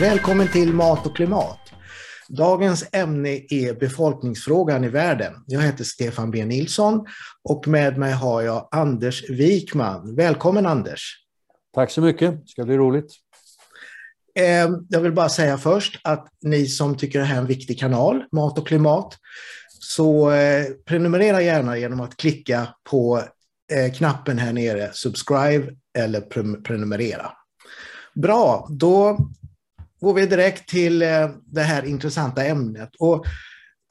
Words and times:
Välkommen 0.00 0.48
till 0.48 0.72
Mat 0.72 1.06
och 1.06 1.16
klimat. 1.16 1.58
Dagens 2.28 2.88
ämne 2.92 3.28
är 3.48 3.74
befolkningsfrågan 3.80 4.84
i 4.84 4.88
världen. 4.88 5.34
Jag 5.46 5.60
heter 5.60 5.84
Stefan 5.84 6.30
B 6.30 6.44
Nilsson 6.44 7.06
och 7.44 7.68
med 7.68 7.98
mig 7.98 8.12
har 8.12 8.42
jag 8.42 8.68
Anders 8.70 9.30
Wikman. 9.30 10.16
Välkommen 10.16 10.66
Anders! 10.66 11.16
Tack 11.74 11.90
så 11.90 12.00
mycket, 12.00 12.42
det 12.42 12.48
ska 12.48 12.64
bli 12.64 12.76
roligt. 12.76 13.12
Eh, 14.38 14.70
jag 14.88 15.00
vill 15.00 15.12
bara 15.12 15.28
säga 15.28 15.58
först 15.58 16.00
att 16.04 16.28
ni 16.42 16.66
som 16.66 16.96
tycker 16.96 17.18
det 17.18 17.24
här 17.24 17.36
är 17.36 17.40
en 17.40 17.46
viktig 17.46 17.78
kanal, 17.78 18.24
Mat 18.32 18.58
och 18.58 18.68
klimat, 18.68 19.18
så 19.68 20.30
eh, 20.30 20.66
prenumerera 20.84 21.42
gärna 21.42 21.78
genom 21.78 22.00
att 22.00 22.16
klicka 22.16 22.68
på 22.90 23.22
eh, 23.72 23.92
knappen 23.92 24.38
här 24.38 24.52
nere, 24.52 24.90
subscribe 24.92 25.72
eller 25.98 26.20
prenumerera. 26.62 27.32
Bra, 28.14 28.68
då 28.70 29.18
går 30.04 30.14
vi 30.14 30.26
direkt 30.26 30.68
till 30.68 31.02
eh, 31.02 31.30
det 31.44 31.60
här 31.60 31.84
intressanta 31.84 32.44
ämnet. 32.44 32.90
Och 32.98 33.24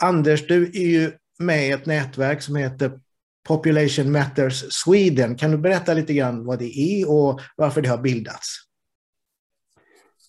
Anders, 0.01 0.47
du 0.47 0.63
är 0.63 0.87
ju 0.87 1.11
med 1.39 1.67
i 1.67 1.71
ett 1.71 1.85
nätverk 1.85 2.41
som 2.41 2.55
heter 2.55 2.99
Population 3.47 4.11
Matters 4.11 4.63
Sweden. 4.83 5.35
Kan 5.35 5.51
du 5.51 5.57
berätta 5.57 5.93
lite 5.93 6.13
grann 6.13 6.45
vad 6.45 6.59
det 6.59 6.79
är 6.79 7.11
och 7.11 7.41
varför 7.55 7.81
det 7.81 7.89
har 7.89 7.97
bildats? 7.97 8.47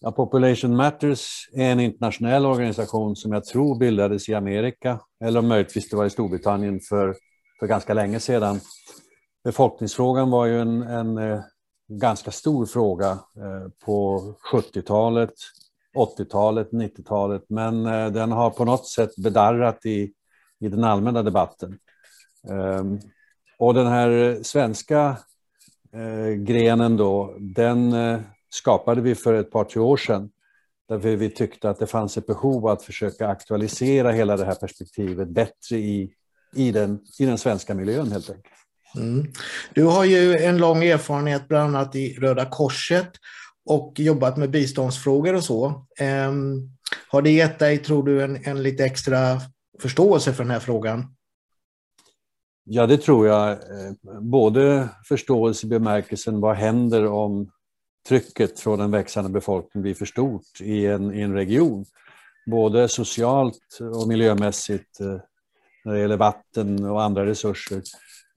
Ja, 0.01 0.13
Population 0.13 0.77
Matters 0.77 1.49
är 1.53 1.73
en 1.73 1.81
internationell 1.81 2.47
organisation 2.47 3.17
som 3.17 3.33
jag 3.33 3.45
tror 3.45 3.79
bildades 3.79 4.29
i 4.29 4.35
Amerika, 4.35 5.01
eller 5.25 5.43
möjligtvis 5.43 5.91
det 5.91 5.97
var 5.97 6.07
i 6.07 6.11
Storbritannien 6.11 6.81
för, 6.81 7.15
för 7.61 7.67
ganska 7.67 7.95
länge 7.95 8.21
sedan. 8.21 8.61
Befolkningsfrågan 9.45 10.31
var 10.31 10.47
ju 10.47 10.61
en, 10.61 10.83
en 10.83 11.19
eh, 11.19 11.41
ganska 11.89 12.31
stor 12.31 12.67
fråga 12.67 13.11
eh, 13.11 13.69
på 13.85 14.21
70-talet, 14.53 15.35
80-talet, 15.95 16.71
90-talet, 16.71 17.43
men 17.49 17.87
eh, 17.87 18.07
den 18.07 18.33
har 18.33 18.51
på 18.51 18.65
något 18.65 18.87
sätt 18.87 19.17
bedarrat 19.17 19.87
i, 19.87 20.13
i 20.61 20.69
den 20.69 20.85
allmänna 20.85 21.23
debatten. 21.23 21.79
Ehm, 22.51 22.99
och 23.59 23.75
den 23.75 23.87
här 23.87 24.39
svenska 24.43 25.17
eh, 25.93 26.35
grenen 26.35 26.97
då, 26.97 27.37
den 27.39 27.93
eh, 27.93 28.21
skapade 28.51 29.01
vi 29.01 29.15
för 29.15 29.35
ett 29.35 29.51
par, 29.51 29.65
tre 29.65 29.81
år 29.81 29.97
sedan. 29.97 30.31
Därför 30.89 31.17
vi 31.17 31.31
tyckte 31.31 31.71
att 31.71 31.79
det 31.79 31.87
fanns 31.87 32.17
ett 32.17 32.27
behov 32.27 32.67
att 32.67 32.83
försöka 32.83 33.29
aktualisera 33.29 34.13
hela 34.13 34.37
det 34.37 34.45
här 34.45 34.55
perspektivet 34.55 35.29
bättre 35.29 35.77
i, 35.77 36.15
i, 36.55 36.73
den, 36.73 37.01
i 37.19 37.27
den 37.27 37.39
svenska 37.39 37.75
miljön 37.75 38.13
helt 38.13 38.31
enkelt. 38.31 38.55
Mm. 38.97 39.27
Du 39.75 39.85
har 39.85 40.05
ju 40.05 40.37
en 40.37 40.59
lång 40.59 40.85
erfarenhet 40.85 41.49
bland 41.49 41.77
annat 41.77 41.95
i 41.95 42.15
Röda 42.15 42.45
Korset 42.45 43.11
och 43.67 44.01
jobbat 44.01 44.37
med 44.37 44.51
biståndsfrågor 44.51 45.35
och 45.35 45.45
så. 45.45 45.87
Ehm, 45.99 46.71
har 47.09 47.23
det 47.23 47.31
gett 47.31 47.59
dig, 47.59 47.79
tror 47.79 48.03
du, 48.03 48.23
en, 48.23 48.45
en 48.45 48.63
lite 48.63 48.85
extra 48.85 49.41
förståelse 49.81 50.33
för 50.33 50.45
den 50.45 50.51
här 50.51 50.61
frågan? 50.61 51.15
Ja, 52.65 52.87
det 52.87 52.97
tror 52.97 53.27
jag. 53.27 53.51
Eh, 53.51 53.93
både 54.21 54.89
förståelse 55.09 55.67
i 55.67 55.71
bemärkelsen 55.71 56.41
vad 56.41 56.57
händer 56.57 57.07
om 57.07 57.51
trycket 58.09 58.61
från 58.61 58.79
den 58.79 58.91
växande 58.91 59.31
befolkningen 59.31 59.83
blir 59.83 59.95
för 59.95 60.07
stort 60.07 60.61
i 60.61 60.87
en, 60.87 61.15
i 61.15 61.21
en 61.21 61.35
region. 61.35 61.85
Både 62.47 62.89
socialt 62.89 63.79
och 63.95 64.09
miljömässigt 64.09 65.01
eh, 65.01 65.21
när 65.85 65.95
det 65.95 66.01
gäller 66.01 66.17
vatten 66.17 66.85
och 66.85 67.03
andra 67.03 67.27
resurser. 67.27 67.83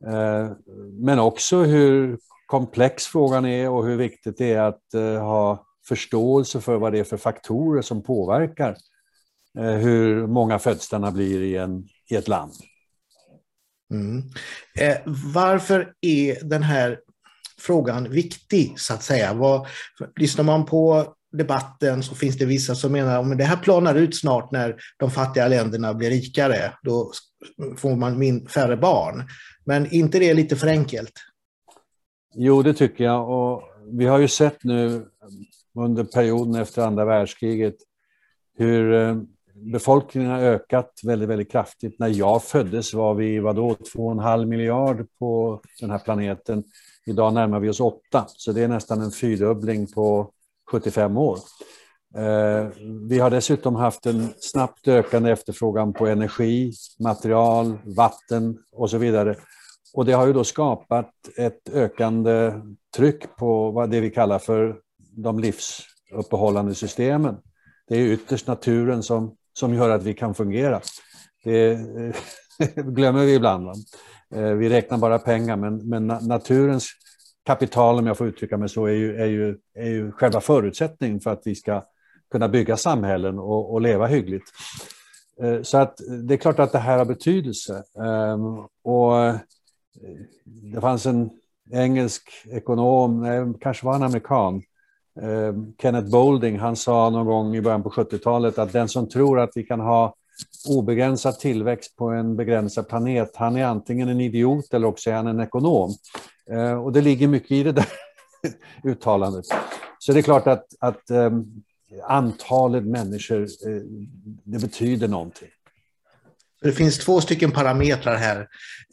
Eh, 0.08 0.52
men 1.00 1.20
också 1.20 1.64
hur 1.64 2.18
komplex 2.48 3.06
frågan 3.06 3.46
är 3.46 3.70
och 3.70 3.86
hur 3.86 3.98
viktigt 3.98 4.38
det 4.38 4.54
är 4.54 4.62
att 4.62 4.94
eh, 4.94 5.24
ha 5.24 5.66
förståelse 5.88 6.62
för 6.62 6.78
vad 6.78 6.92
det 6.92 7.00
är 7.00 7.04
för 7.04 7.18
faktorer 7.18 7.82
som 7.82 8.04
påverkar 8.04 8.78
eh, 9.60 9.72
hur 9.72 10.28
många 10.28 10.60
födslarna 10.60 11.12
blir 11.12 11.42
i, 11.42 11.58
en, 11.58 11.88
i 12.10 12.16
ett 12.16 12.28
land. 12.28 12.54
Mm. 13.92 14.24
Eh, 14.80 14.98
varför 15.34 15.94
är 16.02 16.44
den 16.44 16.64
här 16.64 17.00
frågan 17.60 18.10
viktig, 18.10 18.80
så 18.80 18.94
att 18.94 19.04
säga. 19.04 19.34
Vad, 19.34 19.68
lyssnar 20.16 20.44
man 20.44 20.66
på 20.66 21.14
debatten 21.32 22.04
så 22.04 22.16
finns 22.16 22.38
det 22.38 22.46
vissa 22.46 22.76
som 22.76 22.92
menar 22.92 23.32
att 23.32 23.38
det 23.38 23.44
här 23.44 23.58
planar 23.58 23.96
ut 23.96 24.20
snart 24.20 24.52
när 24.52 24.76
de 24.98 25.12
fattiga 25.12 25.48
länderna 25.48 25.94
blir 25.94 26.10
rikare. 26.10 26.74
Då 26.84 27.12
får 27.78 27.96
man 27.96 28.20
min, 28.20 28.48
färre 28.48 28.78
barn. 28.78 29.28
Men 29.66 29.94
inte 29.94 30.20
det 30.20 30.30
är 30.30 30.34
lite 30.34 30.56
för 30.56 30.68
enkelt? 30.68 31.14
Jo, 32.40 32.62
det 32.62 32.74
tycker 32.74 33.04
jag. 33.04 33.30
Och 33.30 33.64
vi 33.92 34.06
har 34.06 34.20
ju 34.20 34.28
sett 34.28 34.64
nu 34.64 35.06
under 35.76 36.04
perioden 36.04 36.56
efter 36.56 36.82
andra 36.82 37.06
världskriget 37.06 37.76
hur 38.58 38.94
eh, 38.94 39.18
befolkningen 39.54 40.32
har 40.32 40.40
ökat 40.40 41.00
väldigt, 41.04 41.30
väldigt 41.30 41.52
kraftigt. 41.52 42.00
När 42.00 42.08
jag 42.08 42.44
föddes 42.44 42.94
var 42.94 43.14
vi, 43.14 43.40
vadå, 43.40 43.76
två 43.94 44.06
och 44.06 44.12
en 44.12 44.20
halv 44.20 44.48
miljard 44.48 45.08
på 45.20 45.62
den 45.80 45.92
här 45.92 46.00
planeten. 46.00 46.64
Idag 47.06 47.34
närmar 47.34 47.60
vi 47.60 47.70
oss 47.70 47.80
åtta, 47.80 48.26
så 48.28 48.52
det 48.52 48.64
är 48.64 48.68
nästan 48.68 49.02
en 49.02 49.12
fyrdubbling 49.12 49.88
på 49.88 50.32
75 50.72 51.18
år. 51.18 51.40
Eh, 52.16 52.68
vi 53.10 53.20
har 53.20 53.30
dessutom 53.30 53.76
haft 53.76 54.06
en 54.06 54.30
snabbt 54.40 54.88
ökande 54.88 55.32
efterfrågan 55.32 55.94
på 55.94 56.08
energi, 56.08 56.74
material, 57.00 57.78
vatten 57.86 58.58
och 58.72 58.90
så 58.90 58.98
vidare. 58.98 59.36
Och 59.94 60.06
det 60.06 60.14
har 60.14 60.28
ju 60.28 60.34
då 60.34 60.44
skapat 60.44 61.12
ett 61.38 61.70
ökande 61.74 62.54
tryck 62.96 63.36
på 63.36 63.72
vad 63.72 63.90
det 63.90 64.02
vi 64.02 64.10
kallar 64.10 64.40
för 64.40 64.80
de 65.18 65.40
livsuppehållande 65.40 66.76
systemen. 66.76 67.38
Det 67.88 67.96
är 67.96 68.06
ytterst 68.06 68.48
naturen 68.48 69.04
som, 69.04 69.36
som 69.54 69.74
gör 69.74 69.90
att 69.90 70.04
vi 70.04 70.14
kan 70.14 70.36
fungera. 70.36 70.82
Det 71.44 71.80
glömmer 72.76 73.26
vi 73.26 73.34
ibland. 73.34 73.66
Va? 73.66 73.74
Eh, 74.36 74.52
vi 74.54 74.70
räknar 74.70 74.98
bara 74.98 75.20
pengar, 75.20 75.56
men, 75.56 75.90
men 75.90 76.08
naturens 76.08 76.88
kapital, 77.46 78.00
om 78.00 78.08
jag 78.08 78.18
får 78.18 78.28
uttrycka 78.28 78.58
mig 78.58 78.70
så, 78.70 78.86
är 78.86 78.94
ju, 78.94 79.16
är 79.16 79.26
ju, 79.26 79.58
är 79.76 79.90
ju 79.90 80.12
själva 80.12 80.42
förutsättningen 80.42 81.20
för 81.20 81.32
att 81.32 81.42
vi 81.46 81.56
ska 81.56 81.84
kunna 82.32 82.50
bygga 82.50 82.78
samhällen 82.78 83.40
och, 83.40 83.74
och 83.74 83.82
leva 83.82 84.08
hyggligt. 84.08 84.46
Eh, 85.42 85.62
så 85.62 85.78
att 85.78 85.98
det 86.28 86.34
är 86.34 86.38
klart 86.38 86.60
att 86.60 86.72
det 86.72 86.80
här 86.80 86.98
har 86.98 87.06
betydelse. 87.06 87.84
Ehm, 88.00 88.58
och 88.84 89.36
det 90.46 90.82
fanns 90.82 91.06
en 91.06 91.30
engelsk 91.72 92.30
ekonom, 92.52 93.22
nej, 93.22 93.54
kanske 93.62 93.86
var 93.86 93.94
han 93.94 94.04
amerikan, 94.04 94.62
eh, 95.22 95.54
Kenneth 95.82 96.10
Boulding, 96.10 96.60
han 96.60 96.76
sa 96.76 97.10
någon 97.10 97.26
gång 97.26 97.56
i 97.56 97.62
början 97.62 97.84
på 97.84 97.90
70-talet 97.90 98.58
att 98.58 98.74
den 98.74 98.90
som 98.90 99.10
tror 99.10 99.40
att 99.40 99.52
vi 99.56 99.64
kan 99.64 99.80
ha 99.80 100.16
obegränsad 100.70 101.40
tillväxt 101.40 101.96
på 101.96 102.10
en 102.10 102.36
begränsad 102.36 102.88
planet, 102.90 103.32
han 103.36 103.58
är 103.58 103.66
antingen 103.66 104.10
en 104.10 104.22
idiot 104.22 104.74
eller 104.74 104.88
också 104.88 105.10
är 105.10 105.16
han 105.16 105.28
en 105.28 105.40
ekonom. 105.40 105.94
Eh, 106.52 106.84
och 106.84 106.94
det 106.94 107.02
ligger 107.02 107.28
mycket 107.28 107.52
i 107.52 107.64
det 107.64 107.72
där 107.72 107.88
uttalandet. 108.84 109.46
Så 110.00 110.14
det 110.14 110.20
är 110.20 110.24
klart 110.24 110.48
att, 110.48 110.66
att 110.80 111.10
eh, 111.10 111.32
antalet 112.08 112.84
människor, 112.84 113.42
eh, 113.42 113.82
det 114.44 114.60
betyder 114.60 115.08
någonting. 115.08 115.50
Det 116.62 116.72
finns 116.72 116.98
två 116.98 117.22
stycken 117.22 117.52
parametrar 117.52 118.16
här. 118.16 118.40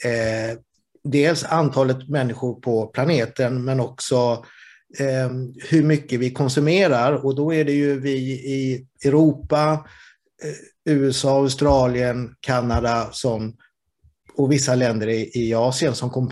Eh, 0.04 0.58
dels 1.04 1.44
antalet 1.44 2.08
människor 2.08 2.60
på 2.60 2.86
planeten 2.86 3.64
men 3.64 3.80
också 3.80 4.44
eh, 4.98 5.30
hur 5.68 5.82
mycket 5.82 6.20
vi 6.20 6.30
konsumerar 6.30 7.24
och 7.24 7.36
då 7.36 7.54
är 7.54 7.64
det 7.64 7.72
ju 7.72 8.00
vi 8.00 8.16
i 8.32 8.86
Europa, 9.04 9.86
eh, 10.42 10.94
USA, 10.94 11.36
Australien, 11.36 12.34
Kanada 12.40 13.08
som, 13.12 13.56
och 14.34 14.52
vissa 14.52 14.74
länder 14.74 15.08
i, 15.08 15.30
i 15.34 15.54
Asien 15.54 15.94
som, 15.94 16.30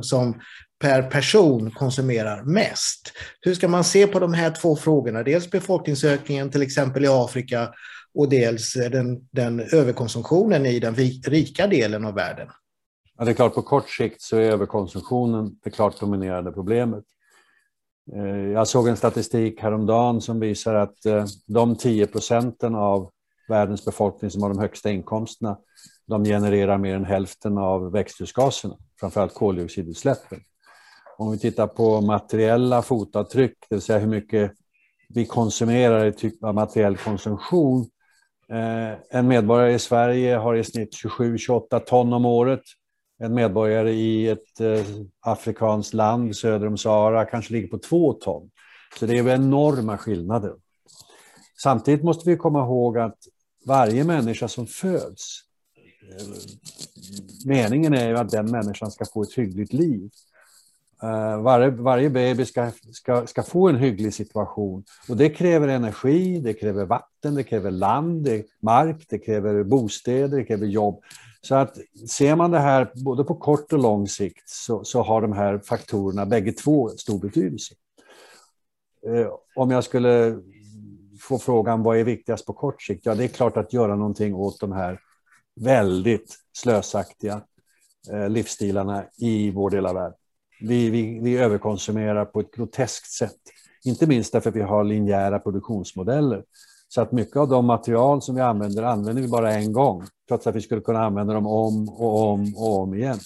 som 0.00 0.40
per 0.80 1.02
person 1.02 1.70
konsumerar 1.70 2.42
mest. 2.42 3.12
Hur 3.40 3.54
ska 3.54 3.68
man 3.68 3.84
se 3.84 4.06
på 4.06 4.18
de 4.18 4.32
här 4.32 4.50
två 4.50 4.76
frågorna? 4.76 5.22
Dels 5.22 5.50
befolkningsökningen 5.50 6.50
till 6.50 6.62
exempel 6.62 7.04
i 7.04 7.08
Afrika 7.08 7.68
och 8.14 8.28
dels 8.28 8.72
den, 8.72 9.28
den 9.30 9.60
överkonsumtionen 9.60 10.66
i 10.66 10.80
den 10.80 10.94
rika 11.24 11.66
delen 11.66 12.04
av 12.04 12.14
världen. 12.14 12.48
Ja, 13.18 13.24
det 13.24 13.30
är 13.30 13.34
klart, 13.34 13.54
på 13.54 13.62
kort 13.62 13.90
sikt 13.90 14.22
så 14.22 14.36
är 14.36 14.50
överkonsumtionen 14.50 15.58
det 15.64 15.70
klart 15.70 16.00
dominerande 16.00 16.52
problemet. 16.52 17.04
Eh, 18.12 18.52
jag 18.52 18.68
såg 18.68 18.88
en 18.88 18.96
statistik 18.96 19.60
häromdagen 19.60 20.20
som 20.20 20.40
visar 20.40 20.74
att 20.74 21.06
eh, 21.06 21.24
de 21.46 21.76
10 21.76 22.06
procenten 22.06 22.74
av 22.74 23.10
världens 23.48 23.84
befolkning 23.84 24.30
som 24.30 24.42
har 24.42 24.48
de 24.48 24.58
högsta 24.58 24.90
inkomsterna, 24.90 25.58
de 26.06 26.24
genererar 26.24 26.78
mer 26.78 26.94
än 26.94 27.04
hälften 27.04 27.58
av 27.58 27.92
växthusgaserna, 27.92 28.76
framförallt 29.00 29.34
koldioxidutsläppen. 29.34 30.40
Om 31.16 31.32
vi 31.32 31.38
tittar 31.38 31.66
på 31.66 32.00
materiella 32.00 32.82
fotavtryck, 32.82 33.56
det 33.68 33.74
vill 33.74 33.82
säga 33.82 33.98
hur 33.98 34.08
mycket 34.08 34.52
vi 35.08 35.26
konsumerar 35.26 36.04
i 36.04 36.12
typ 36.12 36.44
av 36.44 36.54
materiell 36.54 36.96
konsumtion. 36.96 37.86
Eh, 38.52 39.18
en 39.18 39.28
medborgare 39.28 39.72
i 39.72 39.78
Sverige 39.78 40.36
har 40.36 40.54
i 40.54 40.64
snitt 40.64 40.94
27-28 41.04 41.78
ton 41.78 42.12
om 42.12 42.24
året. 42.24 42.62
En 43.18 43.34
medborgare 43.34 43.92
i 43.92 44.28
ett 44.28 44.60
eh, 44.60 44.84
afrikanskt 45.20 45.94
land 45.94 46.36
söder 46.36 46.66
om 46.66 46.78
Sahara 46.78 47.24
kanske 47.24 47.52
ligger 47.52 47.68
på 47.68 47.78
två 47.78 48.12
ton. 48.12 48.50
Så 48.98 49.06
det 49.06 49.18
är 49.18 49.28
enorma 49.28 49.98
skillnader. 49.98 50.54
Samtidigt 51.62 52.04
måste 52.04 52.30
vi 52.30 52.36
komma 52.36 52.60
ihåg 52.60 52.98
att 52.98 53.18
varje 53.66 54.04
människa 54.04 54.48
som 54.48 54.66
föds, 54.66 55.40
eh, 56.10 56.26
meningen 57.46 57.94
är 57.94 58.08
ju 58.08 58.16
att 58.16 58.30
den 58.30 58.50
människan 58.50 58.90
ska 58.90 59.04
få 59.04 59.22
ett 59.22 59.34
hyggligt 59.34 59.72
liv. 59.72 60.10
Eh, 61.02 61.42
varje, 61.42 61.70
varje 61.70 62.10
baby 62.10 62.44
ska, 62.44 62.70
ska, 62.92 63.26
ska 63.26 63.42
få 63.42 63.68
en 63.68 63.76
hygglig 63.76 64.14
situation. 64.14 64.84
Och 65.08 65.16
det 65.16 65.30
kräver 65.30 65.68
energi, 65.68 66.40
det 66.40 66.54
kräver 66.54 66.84
vatten, 66.84 67.34
det 67.34 67.42
kräver 67.42 67.70
land, 67.70 68.24
det, 68.24 68.46
mark, 68.62 69.06
det 69.08 69.18
kräver 69.18 69.64
bostäder, 69.64 70.36
det 70.36 70.44
kräver 70.44 70.66
jobb. 70.66 71.02
Så 71.48 71.54
att 71.54 71.78
ser 72.08 72.36
man 72.36 72.50
det 72.50 72.58
här 72.58 72.90
både 72.94 73.24
på 73.24 73.34
kort 73.34 73.72
och 73.72 73.78
lång 73.78 74.08
sikt 74.08 74.48
så, 74.48 74.84
så 74.84 75.02
har 75.02 75.22
de 75.22 75.32
här 75.32 75.58
faktorerna 75.58 76.26
bägge 76.26 76.52
två 76.52 76.88
stor 76.88 77.18
betydelse. 77.18 77.74
Eh, 79.06 79.28
om 79.56 79.70
jag 79.70 79.84
skulle 79.84 80.40
få 81.20 81.38
frågan 81.38 81.82
vad 81.82 81.98
är 81.98 82.04
viktigast 82.04 82.46
på 82.46 82.52
kort 82.52 82.82
sikt? 82.82 83.06
Ja, 83.06 83.14
det 83.14 83.24
är 83.24 83.28
klart 83.28 83.56
att 83.56 83.72
göra 83.72 83.96
någonting 83.96 84.34
åt 84.34 84.60
de 84.60 84.72
här 84.72 85.00
väldigt 85.60 86.36
slösaktiga 86.52 87.42
eh, 88.12 88.28
livsstilarna 88.28 89.04
i 89.18 89.50
vår 89.50 89.70
del 89.70 89.86
av 89.86 89.94
världen. 89.94 90.18
Vi, 90.60 90.90
vi, 90.90 91.18
vi 91.22 91.36
överkonsumerar 91.36 92.24
på 92.24 92.40
ett 92.40 92.54
groteskt 92.54 93.10
sätt. 93.10 93.40
Inte 93.84 94.06
minst 94.06 94.32
därför 94.32 94.50
att 94.50 94.56
vi 94.56 94.62
har 94.62 94.84
linjära 94.84 95.38
produktionsmodeller. 95.38 96.44
Så 96.88 97.00
att 97.00 97.12
mycket 97.12 97.36
av 97.36 97.48
de 97.48 97.66
material 97.66 98.22
som 98.22 98.34
vi 98.34 98.40
använder 98.40 98.82
använder 98.82 99.22
vi 99.22 99.28
bara 99.28 99.52
en 99.52 99.72
gång, 99.72 100.04
trots 100.28 100.46
att 100.46 100.54
vi 100.54 100.60
skulle 100.60 100.80
kunna 100.80 101.04
använda 101.04 101.34
dem 101.34 101.46
om 101.46 101.88
och 101.88 102.20
om 102.20 102.54
och 102.56 102.78
om 102.78 102.94
igen. 102.94 103.18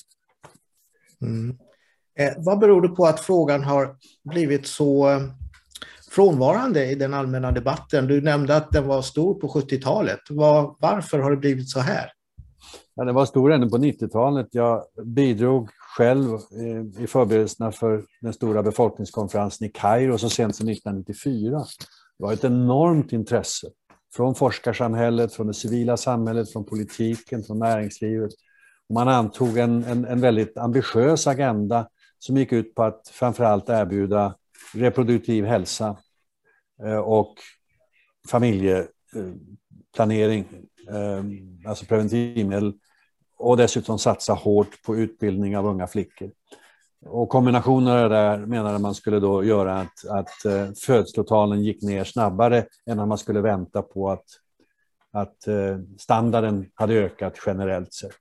Mm. 1.23 1.59
Eh, 2.19 2.33
vad 2.39 2.59
beror 2.59 2.83
det 2.83 2.89
på 2.89 3.07
att 3.07 3.21
frågan 3.21 3.65
har 3.65 3.97
blivit 4.25 4.67
så 4.67 5.11
eh, 5.11 5.21
frånvarande 6.11 6.87
i 6.87 6.95
den 6.95 7.15
allmänna 7.15 7.53
debatten? 7.53 8.07
Du 8.07 8.21
nämnde 8.21 8.57
att 8.57 8.71
den 8.71 8.87
var 8.87 9.03
stor 9.03 9.35
på 9.35 9.49
70-talet. 9.49 10.21
Var, 10.31 10.77
varför 10.79 11.19
har 11.19 11.31
det 11.31 11.37
blivit 11.37 11.71
så 11.71 11.81
här? 11.81 12.13
Ja, 12.95 13.05
den 13.05 13.15
var 13.15 13.27
stor 13.27 13.53
ännu 13.53 13.69
på 13.69 13.79
90-talet. 13.79 14.49
Jag 14.51 14.85
bidrog 15.05 15.69
själv 15.97 16.39
i 16.99 17.07
förberedelserna 17.07 17.73
för 17.73 18.05
den 18.21 18.33
stora 18.33 18.63
befolkningskonferensen 18.63 19.67
i 19.67 19.71
Kairo 19.71 20.19
så 20.19 20.29
sent 20.29 20.57
som 20.57 20.69
1994. 20.69 21.65
Det 22.23 22.27
var 22.27 22.33
ett 22.33 22.45
enormt 22.45 23.13
intresse 23.13 23.69
från 24.15 24.35
forskarsamhället, 24.35 25.35
från 25.35 25.47
det 25.47 25.55
civila 25.55 25.97
samhället, 25.97 26.53
från 26.53 26.65
politiken, 26.65 27.43
från 27.43 27.59
näringslivet. 27.59 28.31
Man 28.95 29.09
antog 29.09 29.59
en, 29.59 29.85
en, 29.85 30.05
en 30.05 30.21
väldigt 30.21 30.59
ambitiös 30.59 31.27
agenda 31.27 31.89
som 32.19 32.37
gick 32.37 32.53
ut 32.53 32.75
på 32.75 32.83
att 32.83 33.09
framförallt 33.13 33.69
erbjuda 33.69 34.35
reproduktiv 34.75 35.45
hälsa 35.45 35.97
eh, 36.85 36.99
och 36.99 37.35
familjeplanering, 38.29 40.45
eh, 40.91 41.25
alltså 41.69 41.87
preventivmedel 41.87 42.73
och 43.39 43.57
dessutom 43.57 43.99
satsa 43.99 44.33
hårt 44.33 44.83
på 44.83 44.97
utbildning 44.97 45.57
av 45.57 45.67
unga 45.67 45.87
flickor. 45.87 46.31
Och 47.05 47.29
kombinationen 47.29 47.89
av 47.89 48.03
det 48.03 48.17
där 48.17 48.39
menade 48.39 48.79
man 48.79 48.95
skulle 48.95 49.21
då 49.21 49.45
göra 49.45 49.81
att, 49.81 50.05
att 50.09 50.45
eh, 50.45 50.73
födslotalen 50.87 51.63
gick 51.63 51.83
ner 51.83 52.05
snabbare 52.05 52.65
än 52.87 52.99
om 52.99 53.09
man 53.09 53.19
skulle 53.19 53.41
vänta 53.41 53.83
på 53.83 54.11
att, 54.11 54.25
att 55.13 55.47
eh, 55.47 55.79
standarden 55.99 56.71
hade 56.75 56.95
ökat 56.95 57.35
generellt 57.47 57.93
sett. 57.93 58.21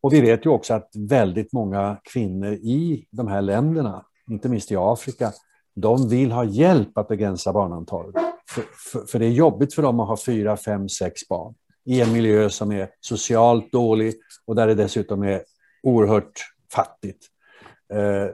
Och 0.00 0.12
vi 0.12 0.20
vet 0.20 0.46
ju 0.46 0.50
också 0.50 0.74
att 0.74 0.90
väldigt 0.96 1.52
många 1.52 1.96
kvinnor 2.12 2.52
i 2.52 3.06
de 3.10 3.28
här 3.28 3.42
länderna, 3.42 4.04
inte 4.30 4.48
minst 4.48 4.72
i 4.72 4.76
Afrika, 4.76 5.32
de 5.74 6.08
vill 6.08 6.32
ha 6.32 6.44
hjälp 6.44 6.98
att 6.98 7.08
begränsa 7.08 7.52
barnantalet. 7.52 8.14
För, 8.50 8.64
för, 8.92 9.06
för 9.06 9.18
det 9.18 9.26
är 9.26 9.30
jobbigt 9.30 9.74
för 9.74 9.82
dem 9.82 10.00
att 10.00 10.08
ha 10.08 10.16
fyra, 10.16 10.56
fem, 10.56 10.88
sex 10.88 11.28
barn 11.28 11.54
i 11.84 12.00
en 12.00 12.12
miljö 12.12 12.50
som 12.50 12.72
är 12.72 12.88
socialt 13.00 13.72
dålig 13.72 14.14
och 14.46 14.54
där 14.54 14.66
det 14.66 14.74
dessutom 14.74 15.22
är 15.22 15.42
oerhört 15.82 16.32
fattigt. 16.72 17.28
Eh, 17.92 18.30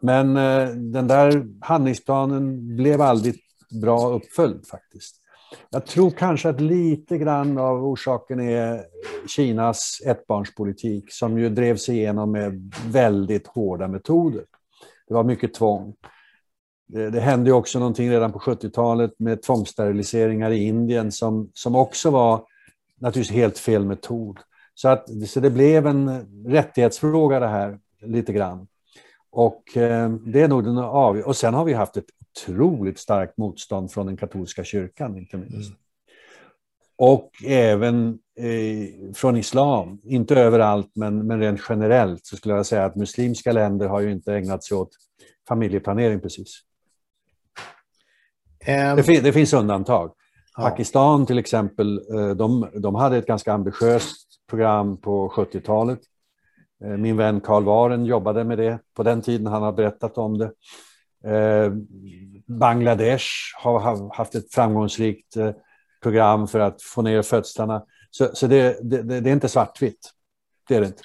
men 0.00 0.36
eh, 0.36 0.68
den 0.68 1.08
där 1.08 1.46
handlingsplanen 1.60 2.76
blev 2.76 3.00
aldrig 3.00 3.34
bra 3.82 4.08
uppföljd 4.08 4.66
faktiskt. 4.66 5.16
Jag 5.70 5.86
tror 5.86 6.10
kanske 6.10 6.48
att 6.48 6.60
lite 6.60 7.18
grann 7.18 7.58
av 7.58 7.84
orsaken 7.84 8.40
är 8.40 8.84
Kinas 9.26 10.02
ettbarnspolitik 10.06 11.12
som 11.12 11.38
ju 11.38 11.48
drevs 11.48 11.88
igenom 11.88 12.32
med 12.32 12.74
väldigt 12.86 13.46
hårda 13.46 13.88
metoder. 13.88 14.44
Det 15.08 15.14
var 15.14 15.24
mycket 15.24 15.54
tvång. 15.54 15.94
Det, 16.86 17.10
det 17.10 17.20
hände 17.20 17.52
också 17.52 17.78
någonting 17.78 18.10
redan 18.10 18.32
på 18.32 18.38
70-talet 18.38 19.10
med 19.18 19.42
tvångssteriliseringar 19.42 20.50
i 20.50 20.64
Indien 20.64 21.12
som, 21.12 21.50
som 21.54 21.76
också 21.76 22.10
var 22.10 22.44
naturligtvis 23.00 23.36
helt 23.36 23.58
fel 23.58 23.84
metod. 23.84 24.38
Så, 24.74 24.88
att, 24.88 25.28
så 25.28 25.40
det 25.40 25.50
blev 25.50 25.86
en 25.86 26.26
rättighetsfråga 26.46 27.40
det 27.40 27.48
här, 27.48 27.78
lite 28.00 28.32
grann. 28.32 28.66
Och 29.38 29.76
eh, 29.76 30.10
det 30.10 30.40
är 30.40 30.48
nog 30.48 30.64
den 30.64 30.78
av... 30.78 31.16
Och 31.16 31.36
sen 31.36 31.54
har 31.54 31.64
vi 31.64 31.72
haft 31.72 31.96
ett 31.96 32.04
otroligt 32.20 32.98
starkt 32.98 33.38
motstånd 33.38 33.92
från 33.92 34.06
den 34.06 34.16
katolska 34.16 34.64
kyrkan, 34.64 35.18
inte 35.18 35.36
minst. 35.36 35.70
Mm. 35.70 35.80
Och 36.96 37.30
även 37.44 38.18
eh, 38.38 39.12
från 39.14 39.36
islam, 39.36 40.00
inte 40.04 40.34
överallt, 40.34 40.90
men, 40.94 41.26
men 41.26 41.40
rent 41.40 41.60
generellt 41.68 42.26
så 42.26 42.36
skulle 42.36 42.54
jag 42.54 42.66
säga 42.66 42.84
att 42.84 42.96
muslimska 42.96 43.52
länder 43.52 43.88
har 43.88 44.00
ju 44.00 44.12
inte 44.12 44.34
ägnat 44.34 44.64
sig 44.64 44.76
åt 44.76 44.90
familjeplanering 45.48 46.20
precis. 46.20 46.60
Um, 48.68 48.96
det, 48.96 49.02
fin 49.02 49.22
det, 49.22 49.32
finns 49.32 49.52
undantag. 49.52 50.12
Pakistan 50.56 51.26
till 51.26 51.38
exempel, 51.38 52.00
eh, 52.14 52.30
de, 52.30 52.68
de 52.74 52.94
hade 52.94 53.16
ett 53.16 53.26
ganska 53.26 53.52
ambitiöst 53.52 54.28
program 54.50 54.96
på 54.96 55.28
70-talet. 55.28 56.00
Eh, 56.84 56.96
min 56.96 57.16
vän 57.16 57.40
Karl 57.40 57.64
Waren 57.64 58.04
jobbade 58.04 58.44
med 58.44 58.58
det 58.58 58.78
på 58.94 59.02
den 59.02 59.22
tiden, 59.22 59.46
han 59.46 59.62
har 59.62 59.72
berättat 59.72 60.18
om 60.18 60.38
det. 60.38 60.50
Eh, 61.24 61.72
Bangladesh 62.46 63.26
har 63.62 64.14
haft 64.16 64.34
ett 64.34 64.54
framgångsrikt 64.54 65.36
program 66.02 66.48
för 66.48 66.60
att 66.60 66.82
få 66.82 67.02
ner 67.02 67.22
födslarna. 67.22 67.82
Så, 68.10 68.30
så 68.32 68.46
det, 68.46 68.78
det, 68.82 69.02
det 69.02 69.30
är 69.30 69.32
inte 69.32 69.48
svartvitt. 69.48 70.10
Det 70.68 70.74
är 70.74 70.80
det 70.80 70.86
inte. 70.86 71.02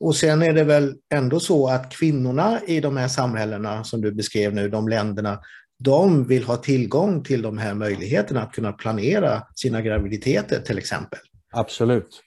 Och 0.00 0.16
sen 0.16 0.42
är 0.42 0.52
det 0.52 0.64
väl 0.64 0.94
ändå 1.14 1.40
så 1.40 1.68
att 1.68 1.90
kvinnorna 1.92 2.60
i 2.66 2.80
de 2.80 2.96
här 2.96 3.08
samhällena 3.08 3.84
som 3.84 4.00
du 4.00 4.12
beskrev 4.12 4.54
nu, 4.54 4.68
de 4.68 4.88
länderna, 4.88 5.40
de 5.78 6.24
vill 6.24 6.44
ha 6.44 6.56
tillgång 6.56 7.24
till 7.24 7.42
de 7.42 7.58
här 7.58 7.74
möjligheterna 7.74 8.42
att 8.42 8.52
kunna 8.52 8.72
planera 8.72 9.42
sina 9.54 9.82
graviditeter 9.82 10.60
till 10.60 10.78
exempel. 10.78 11.18
Absolut. 11.52 12.22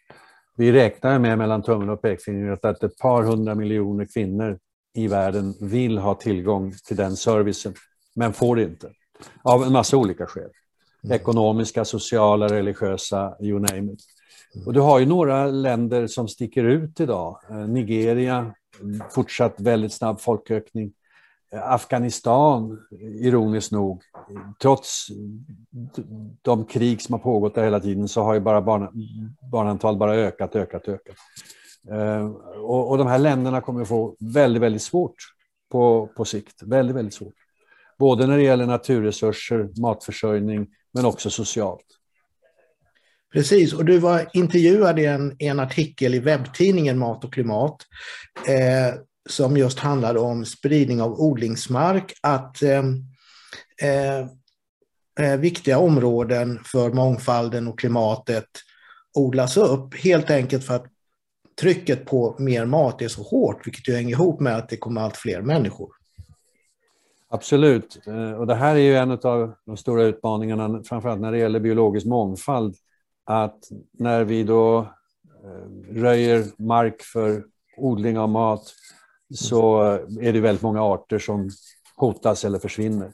Vi 0.56 0.72
räknar 0.72 1.20
med 1.20 1.38
mellan 1.38 1.64
tummen 1.64 1.90
och 1.90 2.02
pekfingret 2.02 2.66
att 2.66 2.84
ett 2.84 2.98
par 2.98 3.24
hundra 3.24 3.56
miljoner 3.56 4.06
kvinnor 4.14 4.60
i 4.94 5.08
världen 5.08 5.54
vill 5.62 5.98
ha 5.98 6.16
tillgång 6.16 6.74
till 6.88 6.98
den 6.98 7.16
servicen, 7.16 7.74
men 8.16 8.34
får 8.34 8.56
det 8.56 8.64
inte. 8.64 8.92
Av 9.42 9.64
en 9.64 9.72
massa 9.72 9.98
olika 9.98 10.26
skäl. 10.26 10.50
Mm. 11.04 11.16
Ekonomiska, 11.16 11.86
sociala, 11.86 12.48
religiösa, 12.48 13.36
you 13.40 13.60
name 13.60 13.94
it. 13.94 14.00
Och 14.66 14.74
du 14.74 14.80
har 14.80 15.00
ju 15.00 15.06
några 15.06 15.46
länder 15.46 16.08
som 16.08 16.28
sticker 16.28 16.64
ut 16.64 17.00
idag. 17.00 17.40
Eh, 17.50 17.56
Nigeria, 17.56 18.54
fortsatt 19.12 19.56
väldigt 19.58 19.94
snabb 19.94 20.22
folkökning. 20.22 20.94
Afghanistan, 21.62 22.80
ironiskt 23.02 23.72
nog, 23.72 24.02
trots 24.62 25.08
de 26.42 26.66
krig 26.66 27.02
som 27.02 27.14
har 27.14 27.20
pågått 27.20 27.56
där 27.56 27.64
hela 27.64 27.80
tiden 27.80 28.08
så 28.08 28.22
har 28.22 28.34
ju 28.34 28.40
bara 28.40 28.62
barn, 28.62 28.90
barnantal 29.52 29.98
bara 29.98 30.16
ökat, 30.16 30.56
ökat, 30.56 30.88
ökat. 30.88 31.16
Eh, 31.92 32.26
och, 32.62 32.90
och 32.90 32.98
de 32.98 33.08
här 33.08 33.20
länderna 33.20 33.62
kommer 33.62 33.82
att 33.82 33.88
få 33.88 34.16
väldigt, 34.20 34.62
väldigt 34.62 34.82
svårt 34.82 35.16
på, 35.72 36.10
på 36.16 36.26
sikt. 36.26 36.64
Väldigt, 36.64 36.96
väldigt 36.96 37.14
svårt. 37.14 37.34
Både 38.00 38.28
när 38.28 38.38
det 38.38 38.44
gäller 38.44 38.66
naturresurser, 38.66 39.82
matförsörjning, 39.82 40.68
men 40.94 41.06
också 41.06 41.30
socialt. 41.30 41.86
Precis, 43.34 43.74
och 43.74 43.86
du 43.86 43.98
var 43.98 44.30
intervjuad 44.34 45.00
i 45.00 45.06
en, 45.06 45.36
en 45.40 45.60
artikel 45.60 46.16
i 46.16 46.20
webbtidningen 46.20 47.00
Mat 47.00 47.24
och 47.24 47.34
klimat 47.34 47.78
eh, 48.48 48.96
som 49.30 49.58
just 49.58 49.80
handlade 49.80 50.20
om 50.20 50.46
spridning 50.46 51.02
av 51.02 51.20
odlingsmark, 51.20 52.14
att 52.22 52.64
eh, 52.64 52.84
eh, 53.82 54.28
eh, 55.20 55.40
viktiga 55.40 55.80
områden 55.80 56.60
för 56.66 56.90
mångfalden 56.90 57.68
och 57.68 57.80
klimatet 57.80 58.48
odlas 59.14 59.58
upp, 59.58 59.96
helt 59.96 60.30
enkelt 60.30 60.64
för 60.64 60.76
att 60.76 60.86
trycket 61.62 62.06
på 62.06 62.36
mer 62.40 62.66
mat 62.66 63.02
är 63.02 63.08
så 63.08 63.24
hårt, 63.24 63.68
vilket 63.68 63.88
ju 63.88 63.94
hänger 63.94 64.10
ihop 64.10 64.40
med 64.40 64.58
att 64.58 64.70
det 64.70 64.78
kommer 64.78 65.02
allt 65.02 65.18
fler 65.18 65.42
människor. 65.42 65.90
Absolut, 67.30 68.08
eh, 68.08 68.32
och 68.32 68.48
det 68.48 68.56
här 68.56 68.76
är 68.76 68.80
ju 68.80 68.96
en 68.96 69.12
av 69.12 69.54
de 69.66 69.78
stora 69.78 70.04
utmaningarna, 70.04 70.84
framförallt 70.84 71.22
när 71.22 71.32
det 71.32 71.38
gäller 71.38 71.60
biologisk 71.60 72.06
mångfald, 72.06 72.76
att 73.26 73.60
när 73.92 74.24
vi 74.24 74.44
då 74.44 74.80
eh, 75.44 75.94
röjer 75.96 76.46
mark 76.58 77.02
för 77.02 77.44
odling 77.78 78.20
av 78.20 78.30
mat 78.30 78.74
så 79.34 79.82
är 80.22 80.34
det 80.34 80.40
väldigt 80.40 80.62
många 80.64 80.82
arter 80.82 81.20
som 81.20 81.50
hotas 81.96 82.46
eller 82.46 82.60
försvinner. 82.60 83.12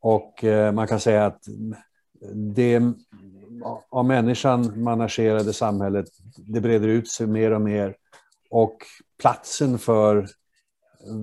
Och 0.00 0.44
eh, 0.44 0.72
man 0.72 0.86
kan 0.86 1.00
säga 1.00 1.26
att 1.26 1.40
det 2.34 2.82
av 3.90 4.04
människan 4.04 4.82
managerade 4.82 5.52
samhället, 5.52 6.06
det 6.36 6.60
breder 6.60 6.88
ut 6.88 7.08
sig 7.08 7.26
mer 7.26 7.50
och 7.50 7.60
mer 7.60 7.96
och 8.50 8.76
platsen 9.20 9.78
för 9.78 10.26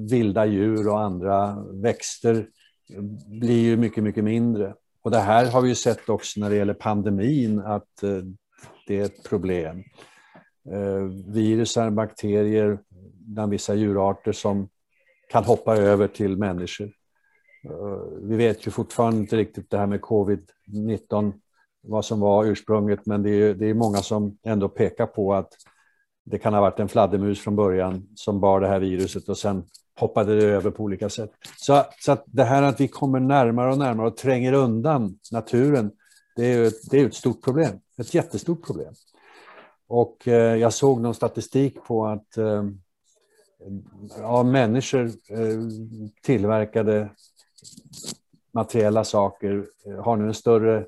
vilda 0.10 0.46
djur 0.46 0.88
och 0.88 1.02
andra 1.02 1.64
växter 1.74 2.48
blir 3.28 3.62
ju 3.62 3.78
mycket, 3.78 4.04
mycket 4.04 4.24
mindre. 4.24 4.74
Och 5.04 5.12
det 5.12 5.20
här 5.20 5.52
har 5.52 5.62
vi 5.62 5.70
ju 5.70 5.76
sett 5.76 6.10
också 6.10 6.40
när 6.40 6.50
det 6.50 6.56
gäller 6.56 6.74
pandemin 6.74 7.60
att 7.60 8.04
eh, 8.04 8.10
det 8.88 9.00
är 9.00 9.06
ett 9.06 9.24
problem. 9.24 9.84
Eh, 10.70 11.03
virusar, 11.27 11.89
bakterier 11.89 12.80
bland 13.25 13.51
vissa 13.51 13.75
djurarter 13.75 14.32
som 14.32 14.70
kan 15.30 15.44
hoppa 15.44 15.77
över 15.77 16.08
till 16.08 16.38
människor. 16.38 16.91
Eh, 17.70 18.20
vi 18.22 18.36
vet 18.36 18.68
ju 18.68 18.72
fortfarande 18.72 19.20
inte 19.20 19.38
riktigt 19.38 19.70
det 19.70 19.77
här 19.77 19.88
med 19.88 20.01
covid-19, 20.01 21.34
vad 21.82 22.06
som 22.06 22.20
var 22.20 22.46
ursprunget, 22.46 23.06
men 23.06 23.24
det 23.24 23.30
är, 23.30 23.53
det 23.53 23.70
är 23.70 23.74
många 23.74 23.98
som 23.98 24.38
ändå 24.44 24.70
pekar 24.70 25.06
på 25.06 25.34
att 25.34 25.53
det 26.24 26.38
kan 26.38 26.53
ha 26.53 26.62
varit 26.62 26.80
en 26.80 26.89
fladdermus 26.89 27.39
från 27.39 27.56
början 27.56 28.08
som 28.15 28.39
bar 28.39 28.62
det 28.62 28.68
här 28.68 28.80
viruset 28.80 29.30
och 29.30 29.38
sen 29.38 29.63
hoppade 30.00 30.36
det 30.36 30.46
över 30.46 30.72
på 30.72 30.84
olika 30.84 31.10
sätt. 31.10 31.32
Så, 31.58 31.84
så 32.00 32.12
att 32.12 32.24
det 32.25 32.44
här 32.44 32.63
att 32.63 32.80
vi 32.80 32.88
kommer 32.88 33.20
närmare 33.20 33.72
och 33.72 33.77
närmare 33.77 34.08
och 34.08 34.18
tränger 34.18 34.53
undan 34.53 35.20
naturen, 35.32 35.91
det 36.36 36.46
är 36.46 36.63
ett, 36.63 36.89
det 36.91 37.00
är 37.00 37.06
ett 37.06 37.13
stort 37.13 37.44
problem, 37.44 37.80
ett 37.98 38.13
jättestort 38.13 38.65
problem. 38.65 38.94
Och 39.94 40.28
eh, 40.28 40.56
jag 40.56 40.74
såg 40.74 41.02
någon 41.02 41.16
statistik 41.16 41.84
på 41.84 42.08
att 42.08 42.38
eh, 42.38 42.64
människor 44.44 45.06
eh, 45.06 45.60
tillverkade 46.24 47.10
materiella 48.54 49.04
saker 49.04 49.66
eh, 49.86 50.04
har 50.04 50.18
nu 50.18 50.28
en 50.28 50.34
större 50.34 50.86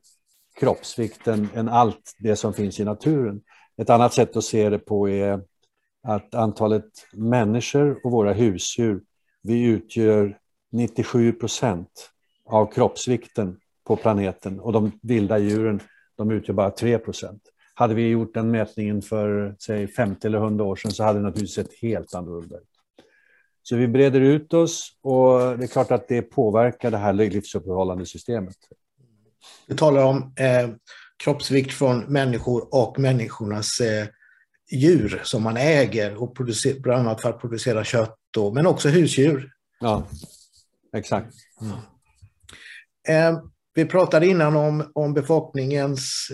kroppsvikt 0.60 1.28
än, 1.28 1.50
än 1.56 1.70
allt 1.70 2.16
det 2.20 2.36
som 2.36 2.54
finns 2.54 2.80
i 2.80 2.84
naturen. 2.84 3.42
Ett 3.78 3.90
annat 3.90 4.14
sätt 4.14 4.36
att 4.36 4.44
se 4.44 4.70
det 4.70 4.80
på 4.80 5.10
är 5.10 5.42
att 6.04 6.36
antalet 6.36 6.92
människor 7.14 8.00
och 8.06 8.12
våra 8.12 8.34
husdjur, 8.34 9.04
vi 9.42 9.64
utgör 9.64 10.38
97 10.72 11.32
procent 11.32 12.10
av 12.46 12.72
kroppsvikten 12.72 13.60
på 13.84 13.96
planeten 13.96 14.60
och 14.60 14.74
de 14.74 14.92
vilda 15.02 15.38
djuren, 15.38 15.80
de 16.16 16.32
utgör 16.32 16.54
bara 16.54 16.72
3 16.72 16.98
procent. 16.98 17.50
Hade 17.74 17.94
vi 17.94 18.08
gjort 18.08 18.34
den 18.34 18.52
mätningen 18.52 19.02
för 19.02 19.56
säg 19.60 19.88
50 19.88 20.28
eller 20.28 20.38
100 20.38 20.66
år 20.66 20.76
sedan 20.76 20.92
så 20.92 21.04
hade 21.04 21.20
det 21.20 21.24
naturligtvis 21.24 21.56
sett 21.56 21.82
helt 21.82 22.16
annorlunda 22.16 22.58
ut. 22.58 22.70
Så 23.64 23.76
vi 23.76 23.88
breder 23.88 24.22
ut 24.22 24.54
oss 24.54 24.98
och 25.02 25.58
det 25.58 25.66
är 25.66 25.68
klart 25.68 25.92
att 25.92 26.08
det 26.08 26.22
påverkar 26.22 26.92
det 26.92 26.98
här 26.98 27.14
livsuppehållande 27.14 28.06
systemet. 28.06 28.56
Du 29.68 29.76
talar 29.76 30.04
om 30.04 30.34
eh, 30.36 30.70
kroppsvikt 31.24 31.74
från 31.74 32.00
människor 32.00 32.68
och 32.76 33.00
människornas 33.00 33.80
eh, 33.80 34.08
djur 34.72 35.22
som 35.24 35.44
man 35.44 35.58
äger, 35.58 36.24
och 36.24 36.36
producer, 36.36 36.80
bland 36.80 37.00
annat 37.00 37.22
för 37.22 37.30
att 37.30 37.42
producera 37.42 37.84
kött, 37.84 38.16
då, 38.32 38.52
men 38.52 38.68
också 38.68 38.90
husdjur. 38.90 39.52
Ja, 39.80 40.08
exakt. 40.96 41.34
Mm. 41.62 41.76
Eh, 43.08 43.42
vi 43.74 43.86
pratade 43.86 44.28
innan 44.28 44.56
om, 44.56 44.92
om 44.96 45.14
befolkningens, 45.14 46.28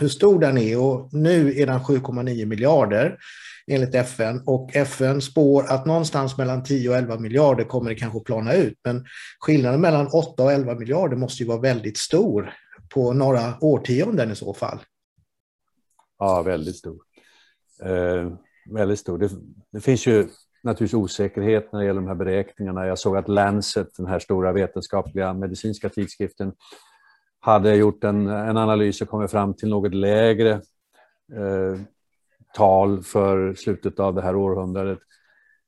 hur 0.00 0.08
stor 0.08 0.40
den 0.40 0.58
är 0.58 0.80
och 0.80 1.08
nu 1.12 1.60
är 1.60 1.66
den 1.66 1.80
7,9 1.80 2.46
miljarder 2.46 3.18
enligt 3.66 3.94
FN 3.94 4.42
och 4.46 4.76
FN 4.76 5.20
spår 5.20 5.64
att 5.68 5.86
någonstans 5.86 6.38
mellan 6.38 6.62
10 6.62 6.88
och 6.88 6.96
11 6.96 7.18
miljarder 7.18 7.64
kommer 7.64 7.90
det 7.90 7.96
kanske 7.96 8.20
plana 8.20 8.54
ut. 8.54 8.78
Men 8.84 9.04
skillnaden 9.40 9.80
mellan 9.80 10.06
8 10.06 10.42
och 10.42 10.52
11 10.52 10.74
miljarder 10.74 11.16
måste 11.16 11.42
ju 11.42 11.48
vara 11.48 11.60
väldigt 11.60 11.98
stor 11.98 12.54
på 12.94 13.12
några 13.12 13.54
årtionden 13.60 14.30
i 14.30 14.36
så 14.36 14.54
fall. 14.54 14.78
Ja, 16.18 16.42
väldigt 16.42 16.76
stor. 16.76 16.98
Eh, 17.82 18.32
väldigt 18.70 18.98
stor. 18.98 19.18
Det, 19.18 19.30
det, 19.72 19.80
finns 19.80 20.06
ju 20.06 20.28
naturligtvis 20.62 20.94
osäkerhet 20.94 21.72
när 21.72 21.80
det 21.80 21.86
gäller 21.86 22.00
de 22.00 22.08
här 22.08 22.14
beräkningarna. 22.14 22.86
Jag 22.86 22.98
såg 22.98 23.16
att 23.16 23.28
Lancet, 23.28 23.88
den 23.96 24.06
här 24.06 24.18
stora 24.18 24.52
vetenskapliga 24.52 25.34
medicinska 25.34 25.88
tidskriften, 25.88 26.52
hade 27.40 27.74
gjort 27.74 28.04
en, 28.04 28.26
en 28.26 28.56
analys 28.56 29.00
och 29.00 29.08
kommit 29.08 29.30
fram 29.30 29.54
till 29.54 29.68
något 29.68 29.94
lägre 29.94 30.50
eh, 31.32 31.80
tal 32.54 33.02
för 33.02 33.54
slutet 33.54 34.00
av 34.00 34.14
det 34.14 34.22
här 34.22 34.36
århundradet. 34.36 34.98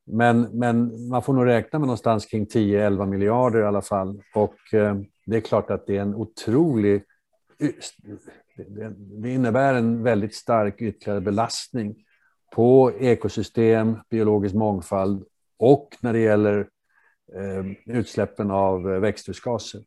Men, 0.05 0.41
men 0.41 1.09
man 1.09 1.23
får 1.23 1.33
nog 1.33 1.47
räkna 1.47 1.79
med 1.79 1.87
någonstans 1.87 2.27
kring 2.27 2.47
10-11 2.47 3.07
miljarder 3.07 3.61
i 3.61 3.65
alla 3.65 3.83
fall. 3.83 4.23
Och 4.35 4.75
eh, 4.75 4.97
det 5.27 5.37
är 5.37 5.41
klart 5.41 5.71
att 5.71 5.87
det 5.87 5.97
är 5.97 6.03
en 6.03 6.15
otrolig... 6.15 7.05
Det 8.97 9.31
innebär 9.31 9.75
en 9.75 10.03
väldigt 10.03 10.35
stark 10.35 10.81
ytterligare 10.83 11.21
belastning 11.21 11.97
på 12.53 12.93
ekosystem, 12.99 13.99
biologisk 14.11 14.55
mångfald 14.55 15.25
och 15.59 15.97
när 16.01 16.13
det 16.13 16.19
gäller 16.19 16.69
eh, 17.35 17.97
utsläppen 17.97 18.51
av 18.51 18.93
eh, 18.93 19.01
växthusgaser 19.01 19.81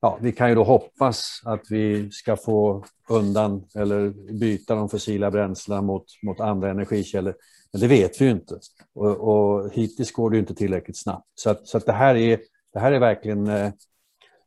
ja, 0.00 0.18
vi 0.22 0.32
kan 0.32 0.48
ju 0.48 0.54
då 0.54 0.64
hoppas 0.64 1.42
att 1.44 1.62
vi 1.70 2.10
ska 2.10 2.36
få 2.36 2.84
undan 3.08 3.64
eller 3.74 4.32
byta 4.32 4.74
de 4.74 4.88
fossila 4.88 5.30
bränslena 5.30 5.82
mot, 5.82 6.04
mot 6.22 6.40
andra 6.40 6.70
energikällor. 6.70 7.34
Men 7.72 7.80
det 7.80 7.86
vet 7.86 8.20
vi 8.20 8.24
ju 8.24 8.30
inte. 8.30 8.58
Och, 8.94 9.16
och 9.16 9.72
hittills 9.72 10.12
går 10.12 10.30
det 10.30 10.36
ju 10.36 10.40
inte 10.40 10.54
tillräckligt 10.54 10.98
snabbt. 10.98 11.26
Så, 11.34 11.50
att, 11.50 11.68
så 11.68 11.78
att 11.78 11.86
det, 11.86 11.92
här 11.92 12.14
är, 12.14 12.40
det 12.72 12.78
här 12.78 12.92
är 12.92 12.98
verkligen 12.98 13.46
eh, 13.46 13.72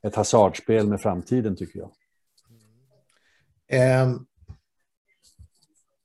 ett 0.03 0.15
hasardspel 0.15 0.87
med 0.87 1.01
framtiden 1.01 1.55
tycker 1.55 1.79
jag. 1.79 1.91
Mm. 3.71 4.25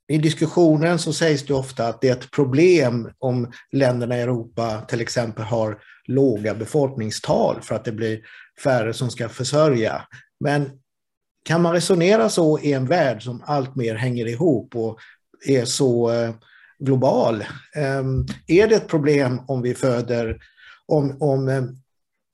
I 0.07 0.17
diskussionen 0.17 0.99
så 0.99 1.13
sägs 1.13 1.45
det 1.45 1.53
ofta 1.53 1.87
att 1.87 2.01
det 2.01 2.09
är 2.09 2.13
ett 2.13 2.31
problem 2.31 3.11
om 3.19 3.51
länderna 3.71 4.17
i 4.17 4.21
Europa 4.21 4.81
till 4.81 5.01
exempel 5.01 5.45
har 5.45 5.79
låga 6.07 6.55
befolkningstal 6.55 7.61
för 7.61 7.75
att 7.75 7.85
det 7.85 7.91
blir 7.91 8.21
färre 8.63 8.93
som 8.93 9.11
ska 9.11 9.29
försörja. 9.29 10.07
Men 10.39 10.71
kan 11.45 11.61
man 11.61 11.73
resonera 11.73 12.29
så 12.29 12.59
i 12.59 12.73
en 12.73 12.85
värld 12.85 13.23
som 13.23 13.43
allt 13.45 13.75
mer 13.75 13.95
hänger 13.95 14.27
ihop 14.27 14.75
och 14.75 14.99
är 15.47 15.65
så 15.65 16.11
eh, 16.11 16.33
global? 16.79 17.43
Ehm, 17.75 18.25
är 18.47 18.67
det 18.67 18.75
ett 18.75 18.87
problem 18.87 19.41
om 19.47 19.61
vi 19.61 19.75
föder, 19.75 20.37
om, 20.85 21.17
om 21.19 21.47
eh, 21.47 21.63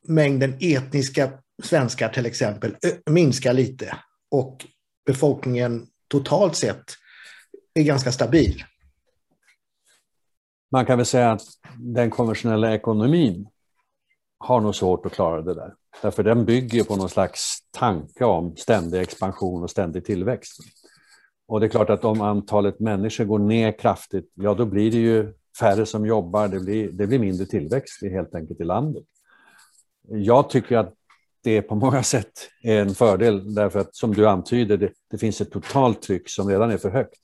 mängden 0.07 0.57
etniska 0.59 1.31
svenskar 1.63 2.09
till 2.09 2.25
exempel 2.25 2.75
minskar 3.09 3.53
lite 3.53 3.95
och 4.31 4.65
befolkningen 5.05 5.87
totalt 6.07 6.55
sett 6.55 6.83
är 7.73 7.83
ganska 7.83 8.11
stabil? 8.11 8.63
Man 10.71 10.85
kan 10.85 10.97
väl 10.97 11.05
säga 11.05 11.31
att 11.31 11.41
den 11.77 12.09
konventionella 12.09 12.73
ekonomin 12.73 13.47
har 14.37 14.61
nog 14.61 14.75
svårt 14.75 15.05
att 15.05 15.11
klara 15.11 15.41
det 15.41 15.53
där. 15.53 15.73
Därför 16.01 16.23
den 16.23 16.45
bygger 16.45 16.83
på 16.83 16.95
någon 16.95 17.09
slags 17.09 17.57
tanke 17.71 18.25
om 18.25 18.55
ständig 18.55 19.01
expansion 19.01 19.63
och 19.63 19.69
ständig 19.69 20.05
tillväxt. 20.05 20.57
Och 21.47 21.59
det 21.59 21.65
är 21.65 21.69
klart 21.69 21.89
att 21.89 22.05
om 22.05 22.21
antalet 22.21 22.79
människor 22.79 23.25
går 23.25 23.39
ner 23.39 23.79
kraftigt, 23.79 24.31
ja 24.33 24.53
då 24.53 24.65
blir 24.65 24.91
det 24.91 24.97
ju 24.97 25.33
färre 25.59 25.85
som 25.85 26.05
jobbar, 26.05 26.47
det 26.47 26.59
blir, 26.59 26.91
det 26.91 27.07
blir 27.07 27.19
mindre 27.19 27.45
tillväxt 27.45 28.01
helt 28.01 28.35
enkelt 28.35 28.61
i 28.61 28.63
landet. 28.63 29.03
Jag 30.07 30.49
tycker 30.49 30.77
att 30.77 30.93
det 31.43 31.61
på 31.61 31.75
många 31.75 32.03
sätt 32.03 32.49
är 32.63 32.81
en 32.81 32.95
fördel 32.95 33.55
därför 33.55 33.79
att 33.79 33.95
som 33.95 34.13
du 34.13 34.27
antyder, 34.27 34.77
det, 34.77 34.91
det 35.11 35.17
finns 35.17 35.41
ett 35.41 35.51
totalt 35.51 36.01
tryck 36.01 36.29
som 36.29 36.47
redan 36.49 36.71
är 36.71 36.77
för 36.77 36.89
högt. 36.89 37.19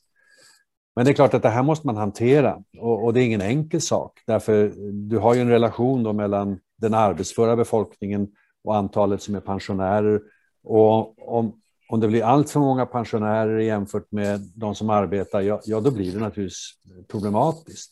Men 0.98 1.06
det 1.06 1.12
är 1.12 1.14
klart 1.14 1.34
att 1.34 1.42
det 1.42 1.50
här 1.50 1.64
måste 1.64 1.88
man 1.88 1.98
hantera 1.98 2.64
och, 2.78 3.04
och 3.04 3.14
det 3.14 3.22
är 3.22 3.26
ingen 3.26 3.42
enkel 3.42 3.82
sak 3.82 4.20
därför 4.28 4.74
du 4.92 5.18
har 5.18 5.34
ju 5.34 5.42
en 5.42 5.50
relation 5.50 6.04
då 6.04 6.14
mellan 6.14 6.60
den 6.78 6.94
arbetsföra 6.94 7.56
befolkningen 7.56 8.28
och 8.64 8.76
antalet 8.76 9.22
som 9.22 9.36
är 9.36 9.40
pensionärer. 9.40 10.22
Och 10.64 11.30
om, 11.38 11.62
om 11.90 12.00
det 12.00 12.08
blir 12.08 12.24
allt 12.24 12.50
för 12.50 12.60
många 12.60 12.86
pensionärer 12.86 13.60
jämfört 13.60 14.12
med 14.12 14.40
de 14.56 14.76
som 14.76 14.90
arbetar, 14.90 15.42
ja, 15.42 15.62
ja 15.66 15.80
då 15.80 15.92
blir 15.92 16.12
det 16.12 16.20
naturligtvis 16.20 16.72
problematiskt. 17.08 17.92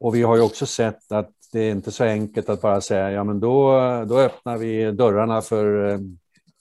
Och 0.00 0.14
vi 0.14 0.22
har 0.22 0.36
ju 0.36 0.42
också 0.42 0.66
sett 0.66 1.12
att 1.12 1.30
det 1.52 1.60
är 1.60 1.70
inte 1.70 1.90
så 1.90 2.04
enkelt 2.04 2.48
att 2.48 2.60
bara 2.60 2.80
säga 2.80 3.10
ja 3.10 3.24
men 3.24 3.40
då, 3.40 3.70
då 4.08 4.18
öppnar 4.18 4.56
vi 4.56 4.92
dörrarna 4.92 5.40
för 5.40 5.88
eh, 5.88 5.98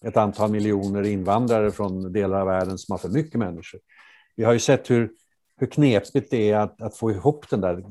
ett 0.06 0.18
antal 0.18 0.51
miljoner 0.51 1.04
invandrare 1.04 1.72
från 1.72 2.12
delar 2.12 2.39
av 2.39 2.48
världen 2.48 2.77
som 2.77 2.94
har 2.94 2.98
för 2.98 3.10
mycket 3.10 3.39
människor. 3.39 3.80
Vi 4.36 4.44
har 4.44 4.54
ju 4.54 4.60
sett 4.60 4.89
hur, 4.89 5.10
hur 5.58 5.68
knepigt 5.68 6.32
det 6.32 6.52
är 6.52 6.58
att, 6.58 6.82
att 6.82 6.98
få 6.98 7.12
ihop 7.12 7.50
den 7.50 7.62
där 7.62 7.84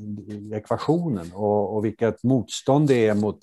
ekvationen 0.54 1.32
och, 1.34 1.76
och 1.76 1.84
vilket 1.84 2.22
motstånd 2.22 2.88
det 2.88 3.06
är 3.06 3.14
mot 3.14 3.38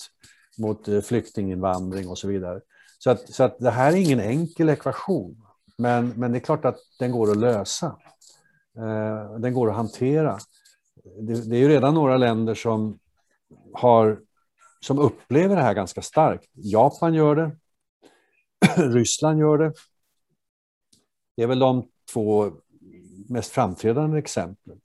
mot 0.58 0.88
eh, 0.88 1.02
flyktinginvandring 1.02 2.10
och 2.10 2.18
så 2.18 2.28
vidare. 2.28 2.62
Så 3.00 3.10
att, 3.10 3.30
så 3.30 3.44
att 3.44 3.60
det 3.60 3.72
här 3.72 3.92
är 3.92 3.96
ingen 3.96 4.20
enkel 4.20 4.70
ekvation, 4.70 5.46
men, 5.78 6.10
men 6.10 6.32
det 6.32 6.38
är 6.38 6.40
klart 6.40 6.66
att 6.66 6.78
den 7.00 7.12
går 7.12 7.32
att 7.32 7.38
lösa. 7.38 8.00
Eh, 8.78 9.40
den 9.40 9.54
går 9.54 9.70
att 9.70 9.76
hantera. 9.76 10.38
Det, 11.20 11.50
det, 11.50 11.56
är 11.56 11.60
ju 11.60 11.70
redan 11.70 11.94
några 11.94 12.18
länder 12.18 12.56
som, 12.56 13.00
har, 13.74 14.20
som 14.80 15.00
upplever 15.00 15.56
det 15.56 15.62
här 15.62 15.74
ganska 15.74 16.02
starkt. 16.02 16.50
Japan 16.54 17.14
gör 17.14 17.36
det, 17.36 17.52
Ryssland 18.94 19.40
gör 19.40 19.58
det, 19.58 19.74
Det 21.36 21.44
är 21.44 21.48
väl 21.48 21.60
de 21.60 21.88
två 22.14 22.52
mest 23.34 23.52
framträdande 23.52 24.18
exemplen. 24.18 24.78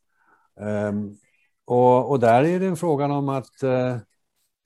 Ehm, 0.61 1.17
och, 1.65 2.11
och, 2.11 2.21
där 2.21 2.45
är 2.45 2.61
det 2.61 2.67
en 2.67 2.77
fråga 2.77 3.05
om 3.05 3.29
att 3.29 3.63
eh, 3.63 3.97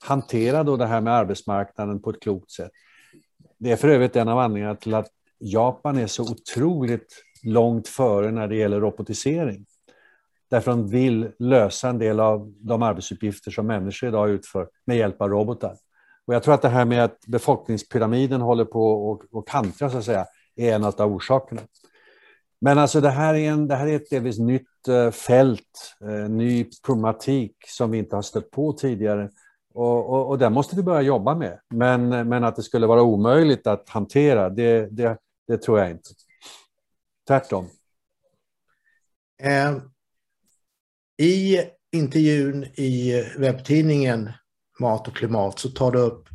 hantera 0.05 0.63
då 0.63 0.77
det 0.77 0.85
här 0.85 1.01
med 1.01 1.13
arbetsmarknaden 1.13 2.01
på 2.01 2.09
ett 2.09 2.21
klokt 2.21 2.51
sätt. 2.51 2.71
Det 3.57 3.71
är 3.71 3.75
för 3.75 3.87
övrigt 3.87 4.15
en 4.15 4.27
av 4.27 4.39
anledningarna 4.39 4.75
till 4.75 4.93
att 4.93 5.07
Japan 5.39 5.97
är 5.97 6.07
så 6.07 6.31
otroligt 6.31 7.23
långt 7.43 7.87
före 7.87 8.31
när 8.31 8.47
det 8.47 8.55
gäller 8.55 8.79
robotisering. 8.79 9.65
Därför 10.49 10.71
de 10.71 10.87
vill 10.87 11.31
lösa 11.39 11.89
en 11.89 11.97
del 11.97 12.19
av 12.19 12.53
de 12.57 12.83
arbetsuppgifter 12.83 13.51
som 13.51 13.67
människor 13.67 14.09
idag 14.09 14.29
utför 14.29 14.69
med 14.85 14.97
hjälp 14.97 15.21
av 15.21 15.29
robotar. 15.29 15.77
Och 16.25 16.33
jag 16.33 16.43
tror 16.43 16.53
att 16.53 16.61
det 16.61 16.69
här 16.69 16.85
med 16.85 17.03
att 17.03 17.19
befolkningspyramiden 17.27 18.41
håller 18.41 18.65
på 18.65 19.21
att 19.33 19.45
kantra 19.45 19.89
så 19.89 19.97
att 19.97 20.05
säga, 20.05 20.25
är 20.55 20.75
en 20.75 20.83
av 20.83 21.01
orsakerna. 21.01 21.61
Men 22.63 22.77
alltså 22.77 23.01
det 23.01 23.09
här 23.09 23.33
är, 23.33 23.51
en, 23.51 23.67
det 23.67 23.75
här 23.75 23.87
är 23.87 23.95
ett 23.95 24.09
delvis 24.09 24.39
nytt 24.39 24.87
eh, 24.87 25.11
fält, 25.11 25.95
eh, 26.01 26.29
ny 26.29 26.65
problematik 26.85 27.55
som 27.67 27.91
vi 27.91 27.97
inte 27.97 28.15
har 28.15 28.21
stött 28.21 28.51
på 28.51 28.73
tidigare. 28.73 29.29
Och, 29.73 30.09
och, 30.09 30.29
och 30.29 30.39
den 30.39 30.53
måste 30.53 30.75
vi 30.75 30.83
börja 30.83 31.01
jobba 31.01 31.35
med. 31.35 31.59
Men, 31.69 32.09
men 32.09 32.43
att 32.43 32.55
det 32.55 32.63
skulle 32.63 32.87
vara 32.87 33.01
omöjligt 33.01 33.67
att 33.67 33.89
hantera, 33.89 34.49
det, 34.49 34.87
det, 34.91 35.17
det 35.47 35.57
tror 35.57 35.79
jag 35.79 35.91
inte. 35.91 36.09
Tvärtom. 37.27 37.67
Eh, 39.41 39.77
I 41.17 41.59
intervjun 41.91 42.63
i 42.63 43.23
webbtidningen 43.37 44.29
Mat 44.79 45.07
och 45.07 45.15
klimat 45.15 45.59
så 45.59 45.69
tar 45.69 45.91
du 45.91 45.99
upp 45.99 46.27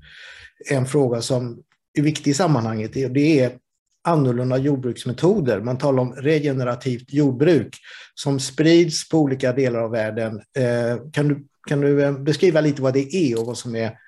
en 0.71 0.87
fråga 0.87 1.21
som 1.21 1.63
är 1.99 2.03
viktig 2.03 2.31
i 2.31 2.35
sammanhanget. 2.35 2.93
Det 2.93 3.41
är 3.41 3.59
annorlunda 4.05 4.59
jordbruksmetoder. 4.59 5.61
Man 5.61 5.79
talar 5.79 6.03
om 6.03 6.13
regenerativt 6.13 7.13
jordbruk 7.13 7.77
som 8.15 8.41
sprids 8.41 9.09
på 9.09 9.19
olika 9.19 9.53
delar 9.53 9.81
av 9.81 9.91
världen. 9.91 10.43
Eh, 10.57 11.11
kan 11.13 11.29
du, 11.29 11.47
kan 11.69 11.81
du 11.81 12.03
eh, 12.03 12.13
beskriva 12.13 12.61
lite 12.61 12.83
vad 12.83 12.95
det 12.95 13.15
är 13.15 13.41
och 13.41 13.47
vad 13.47 13.59
som 13.59 13.77
är 13.77 13.99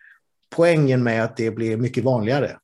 poängen 0.50 1.02
med 1.02 1.25
att 1.25 1.37
det 1.37 1.50
blir 1.50 1.76
mycket 1.76 2.04
vanligare? 2.04 2.56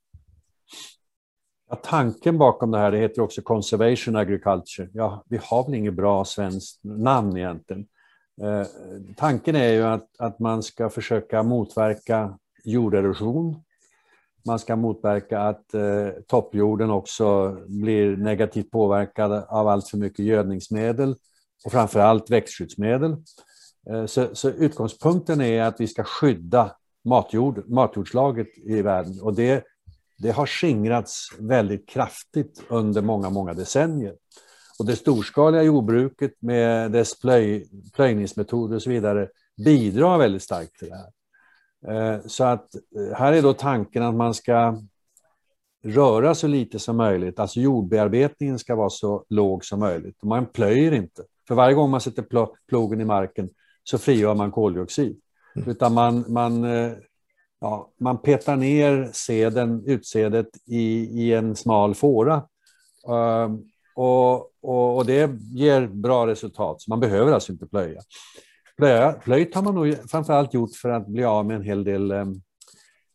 Ja, 1.70 1.76
tanken 1.76 2.38
bakom 2.38 2.70
det 2.70 2.78
här 2.78 2.90
det 2.90 2.98
heter 2.98 3.22
också 3.22 3.42
conservation 3.42 4.16
agriculture. 4.16 4.88
Ja, 4.92 5.24
vi 5.28 5.40
har 5.42 5.64
väl 5.64 5.74
inget 5.74 5.94
bra 5.94 6.24
svenskt 6.24 6.84
namn 6.84 7.36
egentligen. 7.36 7.86
Eh, 8.42 8.66
tanken 9.16 9.56
är 9.56 9.72
ju 9.72 9.82
att, 9.82 10.08
att 10.18 10.38
man 10.38 10.62
ska 10.62 10.90
försöka 10.90 11.42
motverka 11.42 12.38
jorderosion. 12.64 13.62
Man 14.46 14.58
ska 14.58 14.76
motverka 14.76 15.40
att 15.40 15.74
eh, 15.74 16.08
toppjorden 16.26 16.90
också 16.90 17.56
blir 17.66 18.16
negativt 18.16 18.70
påverkad 18.70 19.32
av 19.32 19.68
allt 19.68 19.88
för 19.88 19.98
mycket 19.98 20.24
gödningsmedel 20.24 21.16
och 21.64 21.72
framför 21.72 22.00
allt 22.00 22.30
växtskyddsmedel. 22.30 23.16
Eh, 23.90 24.06
så, 24.06 24.26
så, 24.32 24.48
utgångspunkten 24.48 25.40
är 25.40 25.62
att 25.62 25.80
vi 25.80 25.88
ska 25.88 26.04
skydda 26.04 26.76
matjord, 27.04 27.68
matjordslaget 27.68 28.48
i 28.64 28.82
världen 28.82 29.20
och 29.22 29.34
det 29.34 29.64
det 30.18 30.30
har 30.30 30.46
skingrats 30.46 31.28
väldigt 31.38 31.88
kraftigt 31.88 32.62
under 32.68 33.02
många, 33.02 33.30
många 33.30 33.54
decennier. 33.54 34.14
Och 34.78 34.86
det 34.86 34.96
storskaliga 34.96 35.62
jordbruket 35.62 36.32
med 36.38 36.92
dess 36.92 37.20
plöj, 37.20 37.68
plöjningsmetoder 37.94 38.76
och 38.76 38.82
så 38.82 38.90
vidare 38.90 39.28
bidrar 39.64 40.18
väldigt 40.18 40.42
starkt 40.42 40.78
till 40.78 40.88
det 40.88 40.96
här. 40.96 41.10
Eh, 41.88 42.20
så 42.26 42.44
att 42.44 42.74
eh, 42.74 43.16
här 43.16 43.32
är 43.32 43.42
då 43.42 43.52
tanken 43.52 44.02
att 44.02 44.14
man 44.14 44.34
ska 44.34 44.82
röra 45.84 46.34
så 46.34 46.46
lite 46.46 46.78
som 46.78 46.96
möjligt, 46.96 47.38
alltså 47.38 47.60
jordbearbetningen 47.60 48.58
ska 48.58 48.74
vara 48.74 48.90
så 48.90 49.24
låg 49.28 49.64
som 49.64 49.80
möjligt. 49.80 50.22
Man 50.22 50.46
plöjer 50.46 50.92
inte. 50.92 51.22
För 51.48 51.54
varje 51.54 51.74
gång 51.74 51.90
man 51.90 52.00
sätter 52.00 52.46
plogen 52.68 53.00
i 53.00 53.04
marken 53.04 53.48
så 53.84 53.98
frigör 53.98 54.34
man 54.34 54.50
koldioxid. 54.50 55.20
Mm. 55.56 55.70
Utan 55.70 55.94
man, 55.94 56.24
man 56.28 56.64
eh, 56.64 56.92
ja, 57.60 57.92
man 58.00 58.18
petar 58.18 58.56
ner 58.56 59.10
seden, 59.12 59.82
utsädet 59.86 60.48
i, 60.66 61.00
i 61.22 61.32
en 61.32 61.56
smal 61.56 61.94
fåra. 61.94 62.42
Uh, 63.08 63.56
och, 63.94 64.34
och, 64.60 64.96
och, 64.96 65.06
det 65.06 65.30
ger 65.52 65.86
bra 65.86 66.26
resultat, 66.26 66.82
så 66.82 66.90
man 66.90 67.00
behöver 67.00 67.32
alltså 67.32 67.52
inte 67.52 67.66
plöja. 67.66 68.00
Flöjt 68.78 69.20
plöjt 69.20 69.54
har 69.54 69.62
man 69.62 69.74
nog 69.74 70.10
framförallt 70.10 70.54
gjort 70.54 70.76
för 70.76 70.88
att 70.88 71.06
bli 71.06 71.24
av 71.24 71.46
med 71.46 71.56
en 71.56 71.62
hel 71.62 71.84
del 71.84 72.10
eh, 72.10 72.20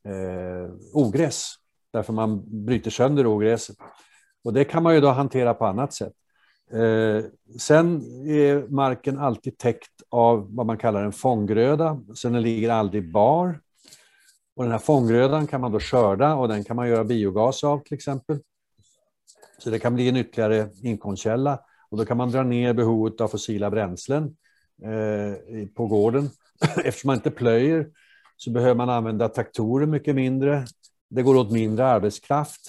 eh 0.06 0.70
ogräs, 0.94 1.54
därför 1.94 2.14
man 2.14 2.44
bryter 2.66 2.92
sönder 2.92 3.28
ogräset. 3.28 3.76
Och 4.44 4.54
det 4.54 4.64
kan 4.64 4.84
man 4.84 4.96
ju 4.96 5.02
då 5.02 5.10
hantera 5.10 5.54
på 5.54 5.66
annat 5.66 5.94
sätt. 5.94 6.14
Eh, 6.72 7.24
sen 7.60 8.02
är 8.28 8.72
marken 8.72 9.20
alltid 9.20 9.58
täckt 9.58 10.02
av 10.10 10.56
vad 10.56 10.66
man 10.66 10.78
kallar 10.78 11.04
en 11.04 11.12
fånggröda, 11.12 12.02
så 12.14 12.30
den 12.30 12.42
ligger 12.42 12.70
aldrig 12.70 13.12
bar. 13.12 13.60
Och 14.56 14.64
den 14.64 14.72
här 14.72 14.80
fånggrödan 14.80 15.48
kan 15.48 15.62
man 15.62 15.72
då 15.72 15.80
skörda 15.80 16.36
och 16.36 16.48
den 16.48 16.64
kan 16.64 16.76
man 16.76 16.90
göra 16.90 17.04
biogas 17.04 17.64
av 17.64 17.80
till 17.80 17.94
exempel. 17.94 18.40
Så 19.58 19.70
det 19.70 19.80
kan 19.80 19.96
bli 19.96 20.10
en 20.10 20.18
ytterligare 20.18 20.70
inkomstkälla 20.84 21.60
och 21.90 21.98
då 21.98 22.06
kan 22.06 22.18
man 22.18 22.32
dra 22.32 22.44
ner 22.44 22.74
behovet 22.74 23.22
av 23.22 23.28
fossila 23.28 23.70
bränslen 23.70 24.36
eh, 24.82 25.68
på 25.76 25.88
gården. 25.88 26.30
Eftersom 26.84 27.08
man 27.08 27.16
inte 27.16 27.32
plöjer 27.32 27.88
så 28.38 28.52
behöver 28.52 28.76
man 28.76 28.90
använda 28.90 29.30
traktorer 29.30 29.86
mycket 29.86 30.16
mindre. 30.16 30.66
Det 31.10 31.22
går 31.22 31.36
åt 31.36 31.52
mindre 31.52 31.88
arbetskraft. 31.88 32.62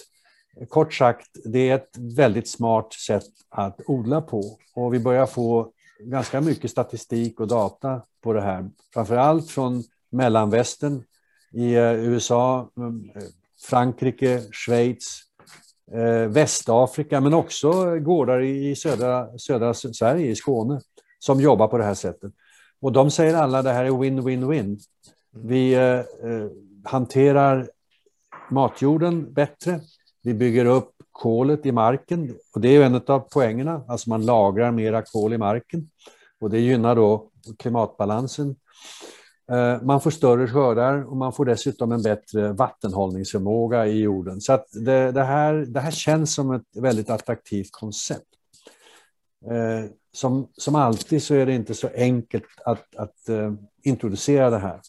Kort 0.68 0.94
sagt, 0.94 1.28
det 1.44 1.70
är 1.70 1.74
ett 1.74 1.98
väldigt 1.98 2.48
smart 2.48 2.92
sätt 2.92 3.24
att 3.48 3.80
odla 3.86 4.20
på 4.20 4.58
och 4.74 4.94
vi 4.94 5.00
börjar 5.00 5.26
få 5.26 5.72
ganska 6.00 6.40
mycket 6.40 6.70
statistik 6.70 7.40
och 7.40 7.48
data 7.48 8.02
på 8.22 8.32
det 8.32 8.40
här. 8.40 8.70
Framför 8.94 9.16
allt 9.16 9.50
från 9.50 9.84
mellanvästern 10.10 11.04
i 11.52 11.74
eh, 11.74 11.94
USA, 11.94 12.70
mm, 12.76 13.10
eh, 13.14 13.22
Frankrike, 13.62 14.42
Schweiz, 14.52 15.20
eh, 15.92 16.28
Västafrika, 16.28 17.20
men 17.20 17.34
också 17.34 17.98
gårdar 17.98 18.40
i 18.40 18.76
södra, 18.76 19.38
södra 19.38 19.74
Sverige, 19.74 20.26
i 20.26 20.36
Skåne, 20.36 20.80
som 21.22 21.40
jobbar 21.40 21.68
på 21.68 21.78
det 21.78 21.84
här 21.84 21.94
sättet. 21.94 22.32
Och 22.80 22.92
de 22.92 23.10
säger 23.10 23.34
alla 23.34 23.62
det 23.62 23.72
här 23.72 23.84
är 23.84 23.90
win-win-win. 23.90 24.80
Vi 25.30 25.74
eh, 25.74 25.80
eh, 25.80 26.48
hanterar 26.84 27.68
matjorden 28.50 29.32
bättre. 29.32 29.80
Vi 30.22 30.34
bygger 30.34 30.64
upp 30.64 30.90
kolet 31.12 31.66
i 31.66 31.72
marken 31.72 32.34
och 32.54 32.60
det 32.60 32.68
är 32.68 32.82
en 32.82 33.02
av 33.06 33.18
poängerna. 33.18 33.84
Alltså 33.88 34.10
man 34.10 34.26
lagrar 34.26 34.70
mera 34.70 35.02
kol 35.02 35.32
i 35.32 35.38
marken 35.38 35.90
och 36.40 36.50
det 36.50 36.60
gynnar 36.60 36.96
då 36.96 37.30
klimatbalansen. 37.58 38.56
Eh, 39.52 39.82
man 39.82 40.00
får 40.00 40.10
större 40.10 40.48
skördar 40.48 41.10
och 41.10 41.16
man 41.16 41.32
får 41.32 41.44
dessutom 41.44 41.92
en 41.92 42.02
bättre 42.02 42.52
vattenhållningsförmåga 42.52 43.86
i 43.86 44.00
jorden. 44.00 44.40
Så 44.40 44.52
att 44.52 44.66
det, 44.72 45.12
det, 45.12 45.24
här, 45.24 45.54
det 45.54 45.80
här 45.80 45.90
känns 45.90 46.34
som 46.34 46.50
ett 46.50 46.76
väldigt 46.76 47.10
attraktivt 47.10 47.72
koncept. 47.72 48.28
Eh, 49.50 49.90
som, 50.12 50.48
som 50.56 50.74
alltid 50.74 51.22
så 51.22 51.34
är 51.34 51.46
det 51.46 51.54
inte 51.54 51.74
så 51.74 51.88
enkelt 51.94 52.44
att, 52.64 52.96
att 52.96 53.28
uh, 53.28 53.52
introducera 53.82 54.50
det 54.50 54.58
här. 54.58 54.80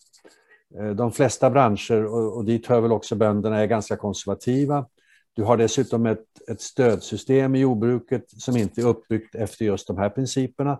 Eh, 0.80 0.90
de 0.90 1.12
flesta 1.12 1.50
branscher, 1.50 2.06
och, 2.06 2.38
och 2.38 2.46
dit 2.46 2.68
hör 2.68 2.82
väl 2.82 2.92
också 2.92 3.16
bönderna, 3.16 3.62
är 3.62 3.66
ganska 3.66 3.96
konservativa. 3.96 4.86
Du 5.34 5.44
har 5.44 5.58
dessutom 5.58 6.06
ett, 6.06 6.26
ett 6.48 6.62
stödsystem 6.62 7.56
i 7.56 7.60
jordbruket 7.60 8.26
som 8.28 8.58
inte 8.58 8.82
är 8.82 8.86
uppbyggt 8.86 9.36
efter 9.36 9.66
just 9.66 9.88
de 9.88 9.98
här 9.98 10.10
principerna. 10.10 10.80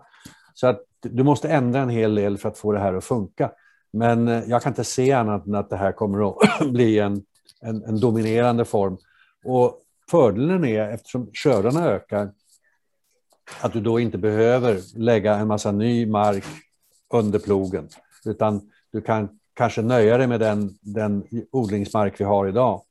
Så 0.54 0.66
att 0.66 0.80
du 1.00 1.22
måste 1.22 1.48
ändra 1.48 1.80
en 1.80 1.88
hel 1.88 2.14
del 2.14 2.38
för 2.38 2.48
att 2.48 2.58
få 2.58 2.72
det 2.72 2.78
här 2.78 2.94
att 2.94 3.04
funka. 3.04 3.50
Men 3.92 4.28
eh, 4.28 4.42
jag 4.46 4.62
kan 4.62 4.70
inte 4.70 4.84
se 4.84 5.12
annat 5.12 5.46
än 5.46 5.54
att 5.54 5.70
det 5.70 5.76
här 5.76 5.92
kommer 5.92 6.28
att 6.28 6.68
bli 6.72 6.98
en, 6.98 7.22
en, 7.60 7.84
en 7.84 8.00
dominerande 8.00 8.64
form. 8.64 8.98
Och 9.44 9.80
fördelen 10.10 10.64
är, 10.64 10.88
eftersom 10.88 11.30
skördarna 11.32 11.86
ökar, 11.86 12.30
att 13.60 13.72
du 13.72 13.80
då 13.80 14.00
inte 14.00 14.18
behöver 14.18 14.80
lägga 14.98 15.34
en 15.34 15.48
massa 15.48 15.72
ny 15.72 16.06
mark 16.06 16.44
under 17.14 17.38
plogen, 17.38 17.88
utan 18.24 18.70
du 18.92 19.00
kan 19.00 19.28
kanske 19.54 19.82
nöja 19.82 20.18
dig 20.18 20.26
med 20.26 20.40
den, 20.40 20.78
den 20.80 21.24
odlingsmark 21.52 22.20
vi 22.20 22.24
har 22.24 22.48
idag 22.48 22.82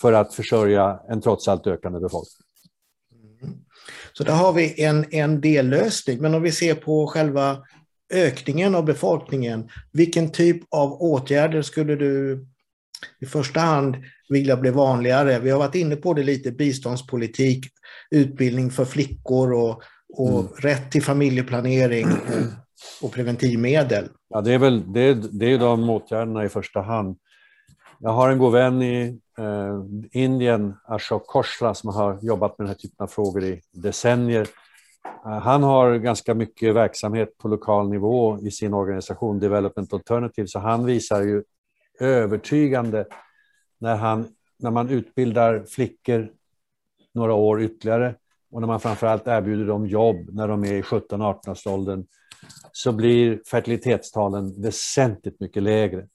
för 0.00 0.12
att 0.12 0.34
försörja 0.34 1.00
en 1.08 1.20
trots 1.20 1.48
allt 1.48 1.66
ökande 1.66 2.00
befolkning. 2.00 2.46
Mm. 3.42 3.54
Så 4.12 4.24
där 4.24 4.32
har 4.32 4.52
vi 4.52 4.84
en, 4.84 5.04
en 5.10 5.40
dellösning, 5.40 6.18
men 6.18 6.34
om 6.34 6.42
vi 6.42 6.52
ser 6.52 6.74
på 6.74 7.06
själva 7.06 7.58
ökningen 8.12 8.74
av 8.74 8.84
befolkningen, 8.84 9.70
vilken 9.92 10.32
typ 10.32 10.62
av 10.70 10.92
åtgärder 10.92 11.62
skulle 11.62 11.96
du 11.96 12.46
i 13.20 13.26
första 13.26 13.60
hand 13.60 13.96
vilja 14.28 14.56
bli 14.56 14.70
vanligare? 14.70 15.38
Vi 15.38 15.50
har 15.50 15.58
varit 15.58 15.74
inne 15.74 15.96
på 15.96 16.14
det 16.14 16.22
lite, 16.22 16.52
biståndspolitik, 16.52 17.66
utbildning 18.10 18.70
för 18.70 18.84
flickor 18.84 19.52
och, 19.52 19.82
och 20.12 20.40
mm. 20.40 20.52
rätt 20.58 20.90
till 20.90 21.02
familjeplanering 21.02 22.06
och 23.02 23.12
preventivmedel. 23.12 24.08
Ja, 24.28 24.40
det 24.40 24.52
är 24.52 24.58
väl 24.58 24.92
det, 24.92 25.14
det 25.14 25.52
är 25.52 25.58
de 25.58 25.90
åtgärderna 25.90 26.44
i 26.44 26.48
första 26.48 26.80
hand. 26.80 27.16
Jag 28.00 28.10
har 28.10 28.30
en 28.30 28.38
god 28.38 28.52
vän 28.52 28.82
i 28.82 29.20
eh, 29.38 30.22
Indien, 30.22 30.74
Ashok 30.88 31.26
Koshla, 31.26 31.74
som 31.74 31.94
har 31.94 32.18
jobbat 32.22 32.58
med 32.58 32.64
den 32.64 32.68
här 32.68 32.74
typen 32.74 33.04
av 33.04 33.06
frågor 33.06 33.44
i 33.44 33.60
decennier. 33.72 34.46
Eh, 35.26 35.38
han 35.38 35.62
har 35.62 35.96
ganska 35.96 36.34
mycket 36.34 36.74
verksamhet 36.74 37.38
på 37.38 37.48
lokal 37.48 37.90
nivå 37.90 38.38
i 38.42 38.50
sin 38.50 38.74
organisation 38.74 39.38
Development 39.38 39.92
Alternative, 39.92 40.48
så 40.48 40.58
han 40.58 40.84
visar 40.84 41.22
ju 41.22 41.42
övertygande 42.00 43.06
när, 43.78 43.96
han, 43.96 44.28
när 44.58 44.70
man 44.70 44.88
utbildar 44.88 45.64
flickor 45.68 46.32
några 47.14 47.34
år 47.34 47.62
ytterligare 47.62 48.14
och 48.50 48.60
när 48.60 48.68
man 48.68 48.80
framförallt 48.80 49.26
erbjuder 49.26 49.66
dem 49.66 49.86
jobb 49.86 50.28
när 50.32 50.48
de 50.48 50.64
är 50.64 50.72
i 50.72 50.82
17-18-årsåldern 50.82 52.06
så 52.72 52.92
blir 52.92 53.42
fertilitetstalen 53.50 54.62
väsentligt 54.62 55.40
mycket 55.40 55.62
lägre. 55.62 56.08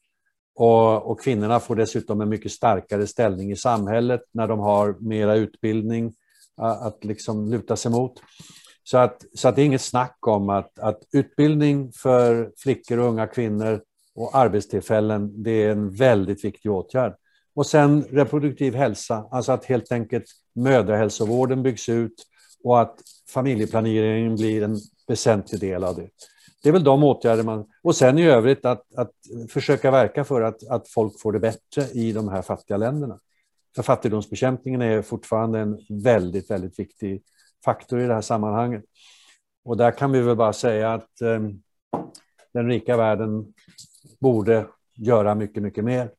Och, 0.55 1.11
och, 1.11 1.21
kvinnorna 1.21 1.59
får 1.59 1.75
dessutom 1.75 2.21
en 2.21 2.29
mycket 2.29 2.51
starkare 2.51 3.07
ställning 3.07 3.51
i 3.51 3.55
samhället 3.55 4.21
när 4.31 4.47
de 4.47 4.59
har 4.59 4.95
mera 4.99 5.35
utbildning 5.35 6.13
att 6.57 7.03
liksom 7.03 7.51
luta 7.51 7.75
sig 7.75 7.91
mot. 7.91 8.13
Så, 8.83 8.97
att, 8.97 9.25
så 9.33 9.47
att 9.47 9.55
det 9.55 9.61
är 9.61 9.65
inget 9.65 9.81
snack 9.81 10.27
om 10.27 10.49
att, 10.49 10.79
att 10.79 10.99
utbildning 11.13 11.91
för 11.91 12.51
flickor 12.57 12.99
och 12.99 13.07
unga 13.07 13.27
kvinnor 13.27 13.81
och 14.15 14.35
arbetstillfällen, 14.35 15.43
det 15.43 15.51
är 15.51 15.71
en 15.71 15.91
väldigt 15.91 16.45
viktig 16.45 16.71
åtgärd. 16.71 17.15
Och 17.55 17.65
sen 17.65 18.03
reproduktiv 18.03 18.75
hälsa, 18.75 19.27
alltså 19.31 19.51
att 19.51 19.65
helt 19.65 19.91
enkelt 19.91 20.25
mödrahälsovården 20.55 21.63
byggs 21.63 21.89
ut 21.89 22.25
och 22.63 22.81
att 22.81 22.95
familjeplaneringen 23.29 24.35
blir 24.35 24.63
en 24.63 24.77
väsentlig 25.07 25.61
del 25.61 25.83
av 25.83 25.95
det. 25.95 26.09
Det 26.63 26.69
är 26.69 26.73
väl 26.73 26.83
de 26.83 27.03
åtgärder 27.03 27.43
man... 27.43 27.65
Och 27.83 27.95
sen 27.95 28.17
i 28.17 28.23
övrigt 28.23 28.65
att, 28.65 28.95
att 28.95 29.11
försöka 29.49 29.91
verka 29.91 30.23
för 30.23 30.41
att, 30.41 30.67
att 30.67 30.87
folk 30.87 31.21
får 31.21 31.31
det 31.31 31.39
bättre 31.39 31.83
i 31.93 32.11
de 32.11 32.29
här 32.29 32.41
fattiga 32.41 32.77
länderna. 32.77 33.19
För 33.75 33.83
fattigdomsbekämpningen 33.83 34.81
är 34.81 35.01
fortfarande 35.01 35.59
en 35.59 35.79
väldigt, 35.89 36.51
väldigt 36.51 36.79
viktig 36.79 37.23
faktor 37.65 37.99
i 37.99 38.07
det 38.07 38.13
här 38.13 38.21
sammanhanget. 38.21 38.83
Och 39.65 39.77
där 39.77 39.91
kan 39.91 40.11
vi 40.11 40.21
väl 40.21 40.35
bara 40.35 40.53
säga 40.53 40.93
att 40.93 41.21
eh, 41.21 41.39
den 42.53 42.67
rika 42.67 42.97
världen 42.97 43.53
borde 44.23 44.65
göra 44.95 45.35
mycket, 45.35 45.63
mycket 45.63 45.83
mer. 45.83 46.09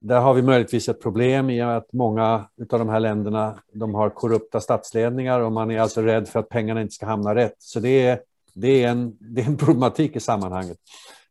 Där 0.00 0.20
har 0.20 0.34
vi 0.34 0.42
möjligtvis 0.42 0.88
ett 0.88 1.02
problem 1.02 1.50
i 1.50 1.60
att 1.60 1.92
många 1.92 2.48
av 2.70 2.78
de 2.78 2.88
här 2.88 3.00
länderna 3.00 3.58
de 3.72 3.94
har 3.94 4.10
korrupta 4.10 4.60
statsledningar 4.60 5.40
och 5.40 5.52
man 5.52 5.70
är 5.70 5.80
alltså 5.80 6.02
rädd 6.02 6.28
för 6.28 6.40
att 6.40 6.48
pengarna 6.48 6.82
inte 6.82 6.94
ska 6.94 7.06
hamna 7.06 7.34
rätt. 7.34 7.54
Så 7.58 7.80
det 7.80 8.06
är, 8.06 8.20
det 8.54 8.84
är, 8.84 8.88
en, 8.88 9.16
det 9.20 9.40
är 9.40 9.46
en 9.46 9.56
problematik 9.66 10.16
i 10.16 10.20
sammanhanget. 10.20 10.78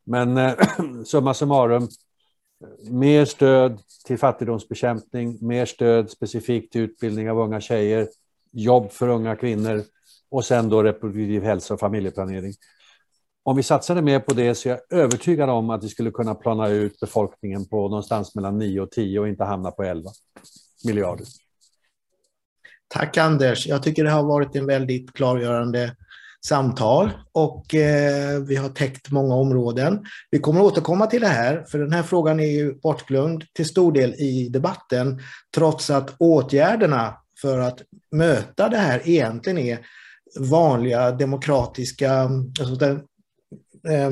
Men 0.04 0.38
eh, 0.38 0.54
summa 1.06 1.34
summarum, 1.34 1.88
mer 2.90 3.26
stöd 3.26 3.80
till 4.06 4.18
fattigdomsbekämpning, 4.18 5.38
mer 5.42 5.66
stöd 5.66 6.10
specifikt 6.10 6.72
till 6.72 6.82
utbildning 6.82 7.32
av 7.32 7.40
unga 7.40 7.62
tjejer, 7.62 8.08
jobb 8.52 8.92
för 8.92 9.08
unga 9.08 9.36
kvinnor 9.36 9.84
och 10.30 10.46
sen 10.46 10.70
då 10.70 10.84
reproduktiv 10.84 11.44
hälsa 11.44 11.74
och 11.74 11.80
familjeplanering. 11.80 12.54
Om 13.45 13.56
vi 13.56 13.63
satsade 13.63 14.01
mer 14.01 14.19
på 14.19 14.34
det 14.34 14.56
så 14.56 14.69
är 14.69 14.71
jag 14.71 14.99
övertygad 14.99 15.49
om 15.49 15.69
att 15.69 15.84
vi 15.84 15.89
skulle 15.89 16.12
kunna 16.12 16.36
plana 16.36 16.67
ut 16.67 16.99
befolkningen 16.99 17.65
på 17.65 17.89
någonstans 17.89 18.36
mellan 18.36 18.58
9 18.58 18.82
och 18.82 18.91
10 18.91 19.19
och 19.19 19.27
inte 19.27 19.43
hamna 19.43 19.71
på 19.71 19.84
11 19.84 20.10
miljarder. 20.86 21.25
Tack 22.88 23.17
Anders. 23.17 23.67
Jag 23.67 23.84
tycker 23.84 24.03
det 24.03 24.10
har 24.10 24.23
varit 24.23 24.56
en 24.56 24.65
väldigt 24.65 25.13
klargörande 25.13 25.95
samtal 26.45 27.12
och 27.32 27.75
eh, 27.75 28.39
vi 28.39 28.56
har 28.56 28.69
täckt 28.69 29.12
många 29.12 29.36
områden. 29.36 30.06
Vi 30.32 30.39
kommer 30.39 30.62
återkomma 30.62 31.08
till 31.08 31.21
det 31.21 31.27
här, 31.27 31.65
för 31.67 31.79
den 31.79 31.93
här 31.93 32.03
frågan 32.03 32.39
är 32.39 32.47
ju 32.47 32.73
bortglömd 32.73 33.43
till 33.53 33.65
stor 33.65 33.91
del 33.91 34.13
i 34.13 34.49
debatten, 34.49 35.21
trots 35.56 35.89
att 35.89 36.15
åtgärderna 36.19 37.17
för 37.41 37.60
att 37.60 37.82
möta 38.12 38.69
det 38.69 38.77
här 38.77 39.01
egentligen 39.06 39.58
är 39.58 39.79
vanliga 40.39 41.12
demokratiska, 41.12 42.12
alltså 42.60 42.75
den, 42.75 43.01
eh, 43.89 44.12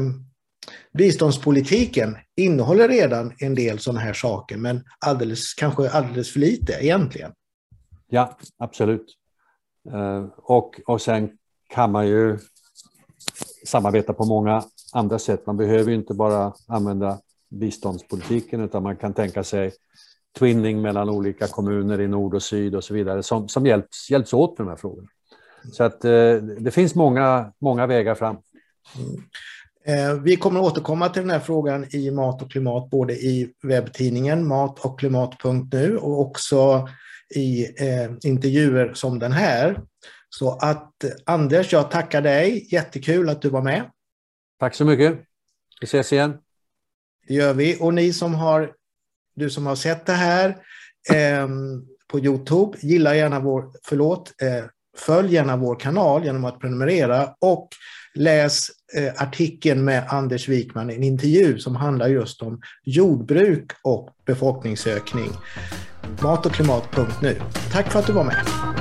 biståndspolitiken 0.94 2.18
innehåller 2.36 2.88
redan 2.88 3.34
en 3.40 3.56
del 3.56 3.80
sådana 3.80 4.00
här 4.00 4.14
saker, 4.14 4.58
men 4.58 4.84
alldeles, 5.06 5.54
kanske 5.54 5.90
alldeles 5.90 6.34
för 6.34 6.40
lite 6.40 6.74
egentligen. 6.74 7.32
Ja, 8.08 8.38
absolut. 8.58 9.18
Uh, 9.94 10.26
och, 10.38 10.82
och 10.86 11.02
sen 11.02 11.32
kan 11.70 11.92
man 11.92 12.08
ju 12.08 12.40
samarbeta 13.66 14.14
på 14.14 14.26
många 14.26 14.64
andra 14.94 15.20
sätt. 15.20 15.46
Man 15.46 15.58
behöver 15.58 15.92
inte 15.92 16.14
bara 16.14 16.54
använda 16.68 17.20
biståndspolitiken 17.50 18.62
utan 18.62 18.84
man 18.84 18.96
kan 18.96 19.14
tänka 19.14 19.44
sig 19.44 19.72
twinning 20.40 20.82
mellan 20.82 21.10
olika 21.10 21.48
kommuner 21.48 22.02
i 22.02 22.08
nord 22.08 22.34
och 22.34 22.44
syd 22.44 22.76
och 22.76 22.84
så 22.84 22.94
vidare 22.94 23.24
som, 23.24 23.50
som 23.50 23.66
hjälps, 23.66 24.12
hjälps 24.12 24.34
åt 24.34 24.58
med 24.58 24.68
de 24.68 24.70
här 24.70 24.78
frågorna. 24.78 25.08
Så 25.72 25.84
att 25.84 26.06
eh, 26.06 26.36
det 26.60 26.72
finns 26.72 26.96
många, 26.96 27.54
många 27.60 27.88
vägar 27.88 28.16
fram. 28.16 28.38
Eh, 29.84 30.14
vi 30.14 30.36
kommer 30.36 30.60
återkomma 30.60 31.10
till 31.10 31.22
den 31.22 31.32
här 31.32 31.40
frågan 31.40 31.96
i 31.96 32.12
Mat 32.12 32.42
och 32.42 32.52
klimat, 32.52 32.90
både 32.90 33.14
i 33.14 33.54
webbtidningen 33.64 34.48
mat 34.48 34.80
och 34.80 35.00
klimat.nu 35.00 35.98
och 35.98 36.22
också 36.22 36.90
i 37.36 37.64
eh, 37.64 38.12
intervjuer 38.24 38.94
som 38.94 39.20
den 39.20 39.32
här. 39.32 39.82
Så 40.30 40.58
att 40.58 41.04
Anders, 41.26 41.74
jag 41.74 41.92
tackar 41.92 42.22
dig. 42.22 42.68
Jättekul 42.72 43.30
att 43.30 43.42
du 43.42 43.50
var 43.50 43.62
med. 43.62 43.92
Tack 44.60 44.76
så 44.76 44.86
mycket. 44.86 45.20
Vi 45.82 45.86
ses 45.86 46.14
igen. 46.14 46.38
Det 47.28 47.34
gör 47.34 47.54
vi. 47.54 47.78
Och 47.80 47.94
ni 47.94 48.14
som 48.14 48.34
har, 48.36 48.74
du 49.36 49.50
som 49.50 49.66
har 49.66 49.76
sett 49.76 50.06
det 50.06 50.14
här 50.14 50.50
eh, 51.14 51.48
på 52.08 52.20
Youtube, 52.20 52.78
gilla 52.82 53.16
gärna 53.16 53.40
vår, 53.40 53.72
förlåt, 53.84 54.34
eh, 54.42 54.66
följ 54.98 55.34
gärna 55.34 55.58
vår 55.58 55.76
kanal 55.76 56.26
genom 56.26 56.46
att 56.46 56.60
prenumerera 56.60 57.36
och 57.40 57.70
läs 58.14 58.68
eh, 58.96 59.22
artikeln 59.24 59.84
med 59.84 60.04
Anders 60.10 60.48
Wikman, 60.48 60.90
en 60.90 61.04
intervju 61.04 61.60
som 61.60 61.76
handlar 61.76 62.08
just 62.08 62.42
om 62.42 62.62
jordbruk 62.84 63.72
och 63.82 64.10
befolkningsökning. 64.26 65.30
Mat 66.22 66.46
och 66.46 66.52
klimat.nu. 66.52 67.42
Tack 67.72 67.92
för 67.92 68.00
att 68.00 68.08
du 68.08 68.14
var 68.14 68.24
med. 68.24 68.81